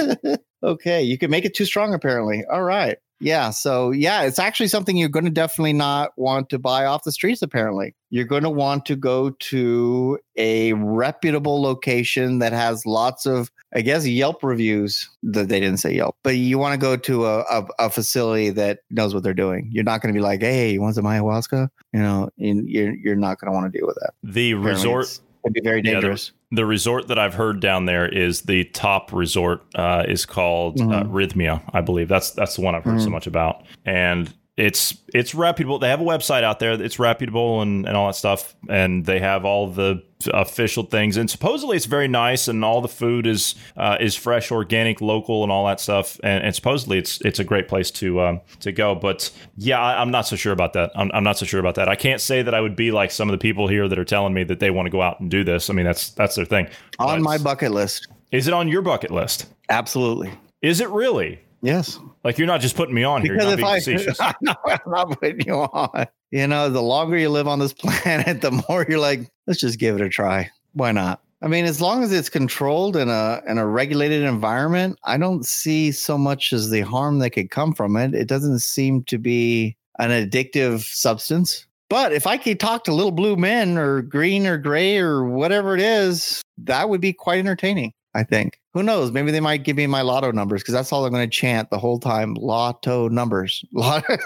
yeah. 0.00 0.26
okay, 0.62 1.02
you 1.02 1.16
can 1.16 1.30
make 1.30 1.46
it 1.46 1.54
too 1.54 1.64
strong. 1.64 1.94
Apparently, 1.94 2.44
all 2.50 2.62
right. 2.62 2.98
Yeah. 3.20 3.50
So, 3.50 3.90
yeah, 3.90 4.22
it's 4.22 4.38
actually 4.38 4.68
something 4.68 4.96
you're 4.96 5.08
going 5.08 5.26
to 5.26 5.30
definitely 5.30 5.74
not 5.74 6.12
want 6.16 6.48
to 6.50 6.58
buy 6.58 6.86
off 6.86 7.04
the 7.04 7.12
streets, 7.12 7.42
apparently. 7.42 7.94
You're 8.08 8.24
going 8.24 8.42
to 8.42 8.50
want 8.50 8.86
to 8.86 8.96
go 8.96 9.30
to 9.30 10.18
a 10.36 10.72
reputable 10.72 11.60
location 11.62 12.38
that 12.38 12.52
has 12.52 12.86
lots 12.86 13.26
of, 13.26 13.50
I 13.74 13.82
guess, 13.82 14.06
Yelp 14.06 14.42
reviews. 14.42 15.08
That 15.22 15.48
they 15.48 15.60
didn't 15.60 15.78
say 15.78 15.94
Yelp, 15.94 16.16
but 16.22 16.36
you 16.36 16.58
want 16.58 16.72
to 16.72 16.78
go 16.78 16.96
to 16.96 17.26
a, 17.26 17.40
a, 17.40 17.66
a 17.78 17.90
facility 17.90 18.50
that 18.50 18.80
knows 18.90 19.14
what 19.14 19.22
they're 19.22 19.34
doing. 19.34 19.68
You're 19.70 19.84
not 19.84 20.00
going 20.00 20.12
to 20.12 20.18
be 20.18 20.22
like, 20.22 20.40
hey, 20.40 20.72
you 20.72 20.80
want 20.80 20.94
some 20.94 21.04
ayahuasca? 21.04 21.68
You 21.92 22.00
know, 22.00 22.30
and 22.38 22.68
you're, 22.68 22.94
you're 22.94 23.16
not 23.16 23.38
going 23.38 23.52
to 23.52 23.54
want 23.54 23.72
to 23.72 23.78
deal 23.78 23.86
with 23.86 23.98
that. 24.00 24.14
The 24.24 24.52
apparently 24.52 24.72
resort 24.72 25.20
would 25.42 25.52
be 25.52 25.60
very 25.62 25.82
dangerous. 25.82 26.32
Yeah, 26.50 26.56
the 26.56 26.66
resort 26.66 27.08
that 27.08 27.18
I've 27.18 27.34
heard 27.34 27.60
down 27.60 27.86
there 27.86 28.08
is 28.08 28.42
the 28.42 28.64
top 28.64 29.12
resort. 29.12 29.62
Uh, 29.74 30.04
is 30.08 30.26
called 30.26 30.80
uh, 30.80 30.84
mm-hmm. 30.84 30.92
uh, 30.92 31.04
Rythmia, 31.04 31.62
I 31.72 31.80
believe. 31.80 32.08
That's 32.08 32.30
that's 32.32 32.56
the 32.56 32.62
one 32.62 32.74
I've 32.74 32.84
heard 32.84 32.96
mm-hmm. 32.96 33.04
so 33.04 33.10
much 33.10 33.26
about, 33.26 33.64
and 33.84 34.32
it's 34.60 34.94
it's 35.14 35.34
reputable. 35.34 35.78
They 35.78 35.88
have 35.88 36.02
a 36.02 36.04
website 36.04 36.44
out 36.44 36.58
there. 36.58 36.72
It's 36.72 36.98
reputable 36.98 37.62
and, 37.62 37.86
and 37.86 37.96
all 37.96 38.08
that 38.08 38.14
stuff, 38.14 38.54
and 38.68 39.06
they 39.06 39.18
have 39.18 39.46
all 39.46 39.68
the 39.68 40.02
official 40.34 40.82
things. 40.84 41.16
And 41.16 41.30
supposedly 41.30 41.78
it's 41.78 41.86
very 41.86 42.08
nice, 42.08 42.46
and 42.46 42.62
all 42.62 42.82
the 42.82 42.88
food 42.88 43.26
is 43.26 43.54
uh, 43.78 43.96
is 43.98 44.14
fresh, 44.14 44.52
organic, 44.52 45.00
local, 45.00 45.42
and 45.42 45.50
all 45.50 45.66
that 45.66 45.80
stuff. 45.80 46.20
And, 46.22 46.44
and 46.44 46.54
supposedly 46.54 46.98
it's 46.98 47.22
it's 47.22 47.38
a 47.38 47.44
great 47.44 47.68
place 47.68 47.90
to 47.92 48.20
um, 48.20 48.40
to 48.60 48.70
go. 48.70 48.94
But 48.94 49.30
yeah, 49.56 49.80
I, 49.80 50.02
am 50.02 50.10
not 50.10 50.26
so 50.26 50.36
sure 50.36 50.52
about 50.52 50.74
that. 50.74 50.90
I'm, 50.94 51.10
I'm 51.14 51.24
not 51.24 51.38
so 51.38 51.46
sure 51.46 51.60
about 51.60 51.76
that. 51.76 51.88
I 51.88 51.96
can't 51.96 52.20
say 52.20 52.42
that 52.42 52.54
I 52.54 52.60
would 52.60 52.76
be 52.76 52.90
like 52.90 53.10
some 53.10 53.30
of 53.30 53.32
the 53.32 53.38
people 53.38 53.66
here 53.66 53.88
that 53.88 53.98
are 53.98 54.04
telling 54.04 54.34
me 54.34 54.44
that 54.44 54.60
they 54.60 54.70
want 54.70 54.86
to 54.86 54.90
go 54.90 55.00
out 55.00 55.20
and 55.20 55.30
do 55.30 55.42
this. 55.42 55.70
I 55.70 55.72
mean, 55.72 55.86
that's 55.86 56.10
that's 56.10 56.36
their 56.36 56.44
thing. 56.44 56.68
On 56.98 57.18
but 57.18 57.24
my 57.24 57.38
bucket 57.38 57.72
list. 57.72 58.08
Is 58.30 58.46
it 58.46 58.52
on 58.52 58.68
your 58.68 58.82
bucket 58.82 59.10
list? 59.10 59.46
Absolutely. 59.70 60.32
Is 60.60 60.82
it 60.82 60.90
really? 60.90 61.40
Yes. 61.62 61.98
Like 62.24 62.38
you're 62.38 62.46
not 62.46 62.60
just 62.60 62.76
putting 62.76 62.94
me 62.94 63.04
on 63.04 63.22
because 63.22 63.36
here. 63.84 63.98
You're 63.98 64.06
not 64.06 64.20
I, 64.20 64.34
no, 64.40 64.54
I'm 64.66 64.78
not 64.86 65.20
putting 65.20 65.46
you 65.46 65.54
on. 65.54 66.06
You 66.30 66.46
know, 66.46 66.68
the 66.68 66.82
longer 66.82 67.16
you 67.18 67.28
live 67.28 67.48
on 67.48 67.58
this 67.58 67.72
planet, 67.78 68.40
the 68.40 68.62
more 68.68 68.86
you're 68.88 68.98
like, 68.98 69.30
let's 69.46 69.60
just 69.60 69.78
give 69.78 69.96
it 69.96 70.00
a 70.00 70.08
try. 70.08 70.50
Why 70.72 70.92
not? 70.92 71.20
I 71.42 71.48
mean, 71.48 71.64
as 71.64 71.80
long 71.80 72.02
as 72.02 72.12
it's 72.12 72.28
controlled 72.28 72.96
in 72.96 73.08
a 73.08 73.42
in 73.48 73.58
a 73.58 73.66
regulated 73.66 74.22
environment, 74.22 74.98
I 75.04 75.16
don't 75.16 75.44
see 75.44 75.90
so 75.90 76.18
much 76.18 76.52
as 76.52 76.70
the 76.70 76.82
harm 76.82 77.18
that 77.20 77.30
could 77.30 77.50
come 77.50 77.72
from 77.74 77.96
it. 77.96 78.14
It 78.14 78.28
doesn't 78.28 78.58
seem 78.58 79.04
to 79.04 79.18
be 79.18 79.76
an 79.98 80.10
addictive 80.10 80.82
substance. 80.82 81.66
But 81.88 82.12
if 82.12 82.26
I 82.26 82.36
could 82.36 82.60
talk 82.60 82.84
to 82.84 82.94
little 82.94 83.10
blue 83.10 83.36
men 83.36 83.76
or 83.76 84.02
green 84.02 84.46
or 84.46 84.58
gray 84.58 84.98
or 84.98 85.24
whatever 85.24 85.74
it 85.74 85.80
is, 85.80 86.40
that 86.58 86.88
would 86.88 87.00
be 87.00 87.12
quite 87.12 87.40
entertaining. 87.40 87.92
I 88.14 88.24
think. 88.24 88.60
Who 88.74 88.82
knows? 88.82 89.12
Maybe 89.12 89.30
they 89.30 89.40
might 89.40 89.64
give 89.64 89.76
me 89.76 89.86
my 89.86 90.02
lotto 90.02 90.32
numbers 90.32 90.62
because 90.62 90.74
that's 90.74 90.92
all 90.92 91.04
I'm 91.04 91.12
going 91.12 91.28
to 91.28 91.36
chant 91.36 91.70
the 91.70 91.78
whole 91.78 91.98
time. 91.98 92.34
Lotto 92.34 93.08
numbers. 93.08 93.64
Lotto. 93.72 94.16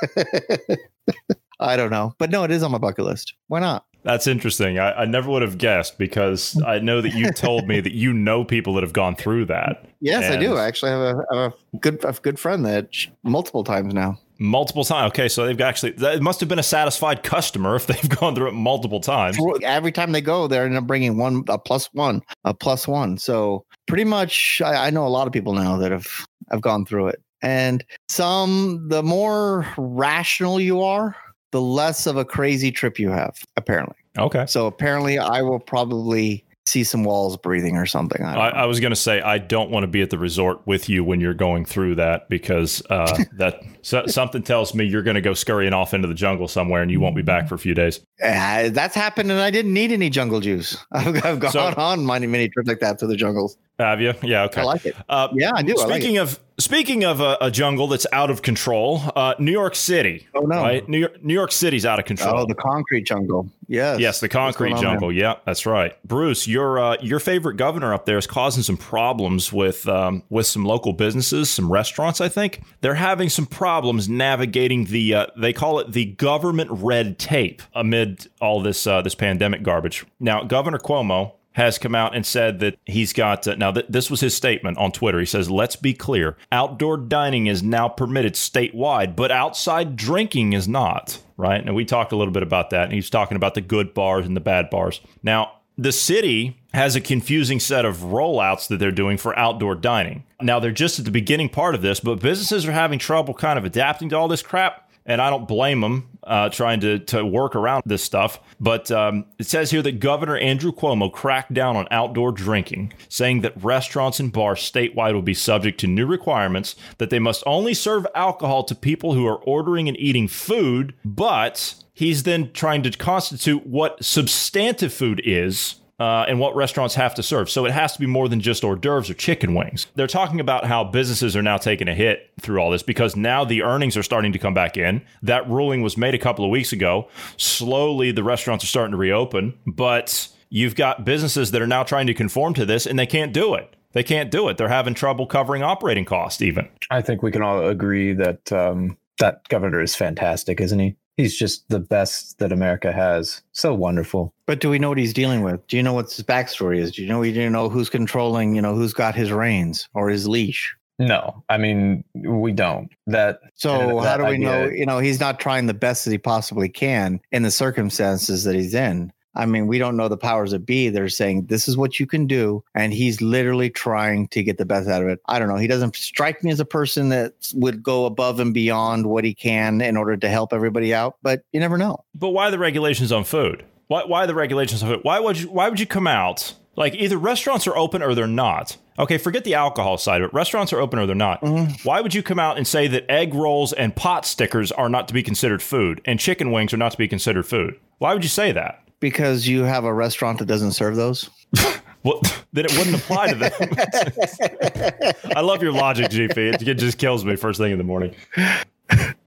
I 1.60 1.76
don't 1.76 1.90
know. 1.90 2.14
But 2.18 2.30
no, 2.30 2.44
it 2.44 2.50
is 2.50 2.62
on 2.62 2.70
my 2.70 2.78
bucket 2.78 3.04
list. 3.04 3.34
Why 3.48 3.60
not? 3.60 3.84
That's 4.04 4.26
interesting. 4.26 4.78
I, 4.78 4.92
I, 4.92 5.04
never 5.06 5.30
would 5.30 5.40
have 5.40 5.56
guessed 5.56 5.96
because 5.96 6.60
I 6.66 6.78
know 6.78 7.00
that 7.00 7.14
you 7.14 7.32
told 7.32 7.66
me 7.66 7.80
that 7.80 7.92
you 7.92 8.12
know 8.12 8.44
people 8.44 8.74
that 8.74 8.82
have 8.82 8.92
gone 8.92 9.16
through 9.16 9.46
that. 9.46 9.86
Yes, 10.04 10.30
I 10.30 10.36
do. 10.36 10.56
I 10.56 10.66
actually 10.66 10.90
have 10.90 11.00
a, 11.00 11.24
have 11.32 11.52
a 11.72 11.78
good 11.78 12.04
a 12.04 12.12
good 12.12 12.38
friend 12.38 12.66
that 12.66 12.94
multiple 13.22 13.64
times 13.64 13.94
now. 13.94 14.18
Multiple 14.38 14.84
times. 14.84 15.12
Okay, 15.12 15.30
so 15.30 15.46
they've 15.46 15.58
actually 15.62 15.94
it 15.96 16.20
must 16.20 16.40
have 16.40 16.48
been 16.50 16.58
a 16.58 16.62
satisfied 16.62 17.22
customer 17.22 17.74
if 17.74 17.86
they've 17.86 18.08
gone 18.20 18.34
through 18.34 18.48
it 18.48 18.52
multiple 18.52 19.00
times. 19.00 19.38
Every 19.62 19.92
time 19.92 20.12
they 20.12 20.20
go, 20.20 20.46
they're 20.46 20.66
end 20.66 20.76
up 20.76 20.86
bringing 20.86 21.16
one 21.16 21.42
a 21.48 21.58
plus 21.58 21.88
one, 21.94 22.20
a 22.44 22.52
plus 22.52 22.86
one. 22.86 23.16
So 23.16 23.64
pretty 23.86 24.04
much, 24.04 24.60
I, 24.64 24.86
I 24.86 24.90
know 24.90 25.06
a 25.06 25.08
lot 25.08 25.26
of 25.26 25.32
people 25.32 25.54
now 25.54 25.76
that 25.76 25.92
have 25.92 26.26
have 26.50 26.60
gone 26.60 26.84
through 26.84 27.08
it, 27.08 27.22
and 27.42 27.84
some 28.08 28.88
the 28.88 29.02
more 29.02 29.66
rational 29.76 30.60
you 30.60 30.82
are, 30.82 31.16
the 31.52 31.60
less 31.60 32.06
of 32.06 32.16
a 32.16 32.24
crazy 32.24 32.70
trip 32.70 32.98
you 32.98 33.10
have, 33.10 33.38
apparently. 33.56 33.96
Okay. 34.18 34.44
So 34.46 34.66
apparently, 34.66 35.18
I 35.18 35.42
will 35.42 35.60
probably 35.60 36.43
see 36.66 36.82
some 36.82 37.04
walls 37.04 37.36
breathing 37.36 37.76
or 37.76 37.86
something. 37.86 38.22
I, 38.22 38.34
I, 38.34 38.48
I 38.48 38.66
was 38.66 38.80
going 38.80 38.92
to 38.92 38.96
say 38.96 39.20
I 39.20 39.38
don't 39.38 39.70
want 39.70 39.84
to 39.84 39.86
be 39.86 40.00
at 40.00 40.10
the 40.10 40.18
resort 40.18 40.66
with 40.66 40.88
you 40.88 41.04
when 41.04 41.20
you're 41.20 41.34
going 41.34 41.64
through 41.64 41.96
that 41.96 42.28
because 42.28 42.82
uh, 42.88 43.24
that 43.36 43.62
so, 43.82 44.06
something 44.06 44.42
tells 44.42 44.74
me 44.74 44.84
you're 44.84 45.02
going 45.02 45.16
to 45.16 45.20
go 45.20 45.34
scurrying 45.34 45.74
off 45.74 45.92
into 45.92 46.08
the 46.08 46.14
jungle 46.14 46.48
somewhere 46.48 46.82
and 46.82 46.90
you 46.90 47.00
won't 47.00 47.16
be 47.16 47.22
back 47.22 47.48
for 47.48 47.54
a 47.54 47.58
few 47.58 47.74
days. 47.74 48.00
Uh, 48.22 48.70
that's 48.70 48.94
happened, 48.94 49.30
and 49.30 49.40
I 49.40 49.50
didn't 49.50 49.74
need 49.74 49.92
any 49.92 50.08
jungle 50.08 50.40
juice. 50.40 50.76
I've, 50.92 51.24
I've 51.24 51.40
gone 51.40 51.52
so, 51.52 51.74
on 51.76 52.06
many 52.06 52.26
many 52.26 52.48
trips 52.48 52.68
like 52.68 52.80
that 52.80 52.98
to 53.00 53.06
the 53.06 53.16
jungles. 53.16 53.56
Have 53.78 54.00
you? 54.00 54.14
Yeah. 54.22 54.44
Okay. 54.44 54.60
I 54.60 54.64
like 54.64 54.86
it. 54.86 54.96
Uh, 55.08 55.28
yeah, 55.34 55.50
I 55.54 55.62
do. 55.62 55.76
Speaking 55.76 56.18
I 56.18 56.22
like 56.22 56.30
of 56.30 56.40
speaking 56.58 57.04
of 57.04 57.20
a, 57.20 57.36
a, 57.40 57.50
jungle 57.50 57.86
that's 57.86 58.06
out 58.12 58.30
of 58.30 58.42
control, 58.42 59.02
uh, 59.16 59.34
New 59.38 59.52
York 59.52 59.74
City. 59.74 60.26
Oh 60.34 60.40
no, 60.40 60.62
right? 60.62 60.88
New 60.88 60.98
York, 60.98 61.22
New 61.22 61.34
York 61.34 61.52
City's 61.52 61.86
out 61.86 61.98
of 61.98 62.04
control. 62.04 62.40
Oh, 62.40 62.46
the 62.46 62.54
concrete 62.54 63.02
jungle. 63.02 63.48
Yes. 63.66 64.00
Yes, 64.00 64.20
the 64.20 64.28
concrete 64.28 64.76
jungle. 64.76 65.12
Yeah, 65.12 65.36
that's 65.46 65.66
right. 65.66 65.96
Bruce, 66.06 66.46
your 66.46 66.78
uh, 66.78 66.96
your 67.00 67.18
favorite 67.18 67.56
governor 67.56 67.94
up 67.94 68.04
there 68.06 68.18
is 68.18 68.26
causing 68.26 68.62
some 68.62 68.76
problems 68.76 69.52
with 69.52 69.88
um, 69.88 70.22
with 70.30 70.46
some 70.46 70.64
local 70.64 70.92
businesses, 70.92 71.50
some 71.50 71.70
restaurants. 71.70 72.20
I 72.20 72.28
think 72.28 72.62
they're 72.80 72.94
having 72.94 73.28
some 73.28 73.46
problems 73.46 74.08
navigating 74.08 74.84
the 74.86 75.14
uh, 75.14 75.26
they 75.36 75.52
call 75.52 75.78
it 75.78 75.92
the 75.92 76.06
government 76.06 76.70
red 76.72 77.18
tape 77.18 77.62
amid 77.74 78.26
all 78.40 78.60
this 78.60 78.86
uh, 78.86 79.02
this 79.02 79.14
pandemic 79.14 79.62
garbage. 79.62 80.04
Now, 80.20 80.44
Governor 80.44 80.78
Cuomo 80.78 81.32
has 81.54 81.78
come 81.78 81.94
out 81.94 82.14
and 82.14 82.26
said 82.26 82.60
that 82.60 82.78
he's 82.84 83.12
got 83.12 83.46
uh, 83.48 83.54
now 83.56 83.72
th- 83.72 83.86
this 83.88 84.10
was 84.10 84.20
his 84.20 84.34
statement 84.34 84.78
on 84.78 84.92
Twitter. 84.92 85.18
He 85.18 85.26
says, 85.26 85.50
"Let's 85.50 85.76
be 85.76 85.94
clear. 85.94 86.36
Outdoor 86.52 86.96
dining 86.96 87.46
is 87.46 87.62
now 87.62 87.88
permitted 87.88 88.34
statewide, 88.34 89.16
but 89.16 89.30
outside 89.30 89.96
drinking 89.96 90.52
is 90.52 90.68
not." 90.68 91.20
Right? 91.36 91.64
And 91.64 91.74
we 91.74 91.84
talked 91.84 92.12
a 92.12 92.16
little 92.16 92.32
bit 92.32 92.44
about 92.44 92.70
that. 92.70 92.84
And 92.84 92.92
he's 92.92 93.10
talking 93.10 93.36
about 93.36 93.54
the 93.54 93.60
good 93.60 93.92
bars 93.92 94.24
and 94.24 94.36
the 94.36 94.40
bad 94.40 94.70
bars. 94.70 95.00
Now, 95.24 95.54
the 95.76 95.92
city 95.92 96.56
has 96.72 96.94
a 96.94 97.00
confusing 97.00 97.58
set 97.58 97.84
of 97.84 97.98
rollouts 97.98 98.68
that 98.68 98.78
they're 98.78 98.92
doing 98.92 99.16
for 99.16 99.36
outdoor 99.36 99.74
dining. 99.74 100.24
Now, 100.40 100.60
they're 100.60 100.70
just 100.70 100.98
at 100.98 101.04
the 101.04 101.10
beginning 101.10 101.48
part 101.48 101.74
of 101.74 101.82
this, 101.82 101.98
but 102.00 102.20
businesses 102.20 102.66
are 102.66 102.72
having 102.72 102.98
trouble 102.98 103.34
kind 103.34 103.58
of 103.58 103.64
adapting 103.64 104.08
to 104.10 104.16
all 104.16 104.28
this 104.28 104.42
crap 104.42 104.83
and 105.06 105.20
I 105.20 105.30
don't 105.30 105.46
blame 105.46 105.80
them 105.80 106.18
uh, 106.22 106.48
trying 106.48 106.80
to, 106.80 106.98
to 106.98 107.24
work 107.24 107.54
around 107.54 107.82
this 107.86 108.02
stuff. 108.02 108.40
But 108.58 108.90
um, 108.90 109.26
it 109.38 109.46
says 109.46 109.70
here 109.70 109.82
that 109.82 110.00
Governor 110.00 110.36
Andrew 110.36 110.72
Cuomo 110.72 111.12
cracked 111.12 111.52
down 111.52 111.76
on 111.76 111.86
outdoor 111.90 112.32
drinking, 112.32 112.92
saying 113.08 113.42
that 113.42 113.62
restaurants 113.62 114.20
and 114.20 114.32
bars 114.32 114.60
statewide 114.60 115.12
will 115.12 115.22
be 115.22 115.34
subject 115.34 115.78
to 115.80 115.86
new 115.86 116.06
requirements 116.06 116.74
that 116.98 117.10
they 117.10 117.18
must 117.18 117.42
only 117.46 117.74
serve 117.74 118.06
alcohol 118.14 118.64
to 118.64 118.74
people 118.74 119.14
who 119.14 119.26
are 119.26 119.38
ordering 119.38 119.88
and 119.88 119.98
eating 119.98 120.28
food. 120.28 120.94
But 121.04 121.74
he's 121.92 122.22
then 122.22 122.52
trying 122.52 122.82
to 122.84 122.90
constitute 122.90 123.66
what 123.66 124.04
substantive 124.04 124.92
food 124.92 125.20
is 125.24 125.76
uh, 126.00 126.24
and 126.28 126.40
what 126.40 126.56
restaurants 126.56 126.94
have 126.94 127.14
to 127.14 127.22
serve. 127.22 127.48
So 127.48 127.66
it 127.66 127.72
has 127.72 127.92
to 127.94 128.00
be 128.00 128.06
more 128.06 128.28
than 128.28 128.40
just 128.40 128.64
hors 128.64 128.76
d'oeuvres 128.76 129.10
or 129.10 129.14
chicken 129.14 129.54
wings. 129.54 129.86
They're 129.94 130.06
talking 130.06 130.40
about 130.40 130.66
how 130.66 130.84
businesses 130.84 131.36
are 131.36 131.42
now 131.42 131.56
taking 131.56 131.88
a 131.88 131.94
hit 131.94 132.32
through 132.40 132.58
all 132.58 132.70
this 132.70 132.82
because 132.82 133.16
now 133.16 133.44
the 133.44 133.62
earnings 133.62 133.96
are 133.96 134.02
starting 134.02 134.32
to 134.32 134.38
come 134.38 134.54
back 134.54 134.76
in. 134.76 135.02
That 135.22 135.48
ruling 135.48 135.82
was 135.82 135.96
made 135.96 136.14
a 136.14 136.18
couple 136.18 136.44
of 136.44 136.50
weeks 136.50 136.72
ago. 136.72 137.08
Slowly, 137.36 138.10
the 138.10 138.24
restaurants 138.24 138.64
are 138.64 138.68
starting 138.68 138.92
to 138.92 138.98
reopen, 138.98 139.54
but 139.66 140.28
you've 140.48 140.74
got 140.74 141.04
businesses 141.04 141.50
that 141.52 141.62
are 141.62 141.66
now 141.66 141.82
trying 141.82 142.06
to 142.06 142.14
conform 142.14 142.54
to 142.54 142.66
this 142.66 142.86
and 142.86 142.98
they 142.98 143.06
can't 143.06 143.32
do 143.32 143.54
it. 143.54 143.74
They 143.92 144.02
can't 144.02 144.30
do 144.30 144.48
it. 144.48 144.56
They're 144.56 144.68
having 144.68 144.94
trouble 144.94 145.26
covering 145.26 145.62
operating 145.62 146.04
costs, 146.04 146.42
even. 146.42 146.68
I 146.90 147.00
think 147.00 147.22
we 147.22 147.30
can 147.30 147.42
all 147.42 147.68
agree 147.68 148.12
that 148.14 148.52
um, 148.52 148.98
that 149.18 149.48
governor 149.48 149.80
is 149.80 149.94
fantastic, 149.94 150.60
isn't 150.60 150.80
he? 150.80 150.96
He's 151.16 151.36
just 151.36 151.68
the 151.68 151.80
best 151.80 152.38
that 152.38 152.52
America 152.52 152.92
has. 152.92 153.42
So 153.52 153.72
wonderful. 153.72 154.32
But 154.46 154.60
do 154.60 154.68
we 154.68 154.78
know 154.78 154.88
what 154.88 154.98
he's 154.98 155.12
dealing 155.12 155.42
with? 155.42 155.66
Do 155.68 155.76
you 155.76 155.82
know 155.82 155.92
what 155.92 156.10
his 156.10 156.24
backstory 156.24 156.78
is? 156.78 156.92
Do 156.92 157.02
you 157.02 157.08
know 157.08 157.20
we 157.20 157.32
didn't 157.32 157.52
know 157.52 157.68
who's 157.68 157.88
controlling, 157.88 158.56
you 158.56 158.62
know, 158.62 158.74
who's 158.74 158.92
got 158.92 159.14
his 159.14 159.30
reins 159.32 159.88
or 159.94 160.08
his 160.08 160.28
leash? 160.28 160.76
No, 160.98 161.42
I 161.48 161.58
mean 161.58 162.04
we 162.14 162.52
don't. 162.52 162.88
That 163.08 163.40
so 163.56 163.98
uh, 163.98 164.02
that 164.02 164.08
how 164.08 164.16
do 164.18 164.24
we 164.24 164.46
idea, 164.46 164.46
know? 164.46 164.64
You 164.66 164.86
know, 164.86 164.98
he's 165.00 165.18
not 165.18 165.40
trying 165.40 165.66
the 165.66 165.74
best 165.74 166.04
that 166.04 166.12
he 166.12 166.18
possibly 166.18 166.68
can 166.68 167.20
in 167.32 167.42
the 167.42 167.50
circumstances 167.50 168.44
that 168.44 168.54
he's 168.54 168.74
in. 168.74 169.12
I 169.34 169.46
mean, 169.46 169.66
we 169.66 169.78
don't 169.78 169.96
know 169.96 170.08
the 170.08 170.16
powers 170.16 170.52
that 170.52 170.66
be. 170.66 170.88
They're 170.88 171.08
saying 171.08 171.46
this 171.46 171.68
is 171.68 171.76
what 171.76 171.98
you 171.98 172.06
can 172.06 172.26
do. 172.26 172.64
And 172.74 172.92
he's 172.92 173.20
literally 173.20 173.70
trying 173.70 174.28
to 174.28 174.42
get 174.42 174.58
the 174.58 174.64
best 174.64 174.88
out 174.88 175.02
of 175.02 175.08
it. 175.08 175.20
I 175.26 175.38
don't 175.38 175.48
know. 175.48 175.56
He 175.56 175.66
doesn't 175.66 175.96
strike 175.96 176.44
me 176.44 176.50
as 176.50 176.60
a 176.60 176.64
person 176.64 177.08
that 177.10 177.32
would 177.54 177.82
go 177.82 178.06
above 178.06 178.40
and 178.40 178.54
beyond 178.54 179.06
what 179.06 179.24
he 179.24 179.34
can 179.34 179.80
in 179.80 179.96
order 179.96 180.16
to 180.16 180.28
help 180.28 180.52
everybody 180.52 180.94
out, 180.94 181.16
but 181.22 181.42
you 181.52 181.60
never 181.60 181.78
know. 181.78 182.04
But 182.14 182.30
why 182.30 182.50
the 182.50 182.58
regulations 182.58 183.12
on 183.12 183.24
food? 183.24 183.64
Why, 183.88 184.04
why 184.04 184.26
the 184.26 184.34
regulations 184.34 184.82
on 184.82 184.90
food? 184.90 185.00
Why 185.02 185.20
would 185.20 185.40
you, 185.40 185.50
why 185.50 185.68
would 185.68 185.80
you 185.80 185.86
come 185.86 186.06
out 186.06 186.54
like 186.76 186.94
either 186.94 187.18
restaurants 187.18 187.66
are 187.66 187.76
open 187.76 188.02
or 188.02 188.14
they're 188.14 188.26
not? 188.26 188.76
Okay, 188.98 189.18
forget 189.18 189.42
the 189.44 189.54
alcohol 189.54 189.98
side 189.98 190.22
of 190.22 190.28
it. 190.28 190.34
Restaurants 190.34 190.72
are 190.72 190.80
open 190.80 190.98
or 190.98 191.06
they're 191.06 191.16
not. 191.16 191.40
Mm-hmm. 191.42 191.86
Why 191.86 192.00
would 192.00 192.14
you 192.14 192.22
come 192.22 192.38
out 192.38 192.56
and 192.56 192.66
say 192.66 192.86
that 192.86 193.10
egg 193.10 193.34
rolls 193.34 193.72
and 193.72 193.94
pot 193.94 194.24
stickers 194.24 194.70
are 194.70 194.88
not 194.88 195.08
to 195.08 195.14
be 195.14 195.22
considered 195.22 195.62
food 195.62 196.00
and 196.04 196.20
chicken 196.20 196.52
wings 196.52 196.72
are 196.72 196.76
not 196.76 196.92
to 196.92 196.98
be 196.98 197.08
considered 197.08 197.46
food? 197.46 197.78
Why 197.98 198.14
would 198.14 198.22
you 198.22 198.28
say 198.28 198.52
that? 198.52 198.83
Because 199.00 199.46
you 199.46 199.62
have 199.62 199.84
a 199.84 199.92
restaurant 199.92 200.38
that 200.38 200.46
doesn't 200.46 200.72
serve 200.72 200.96
those? 200.96 201.30
well, 202.02 202.20
then 202.52 202.66
it 202.66 202.76
wouldn't 202.78 202.96
apply 202.96 203.32
to 203.32 203.34
them. 203.36 205.12
I 205.36 205.40
love 205.40 205.62
your 205.62 205.72
logic, 205.72 206.10
GP. 206.10 206.62
It, 206.66 206.74
just 206.74 206.98
kills 206.98 207.24
me 207.24 207.36
first 207.36 207.58
thing 207.58 207.72
in 207.72 207.78
the 207.78 207.84
morning. 207.84 208.14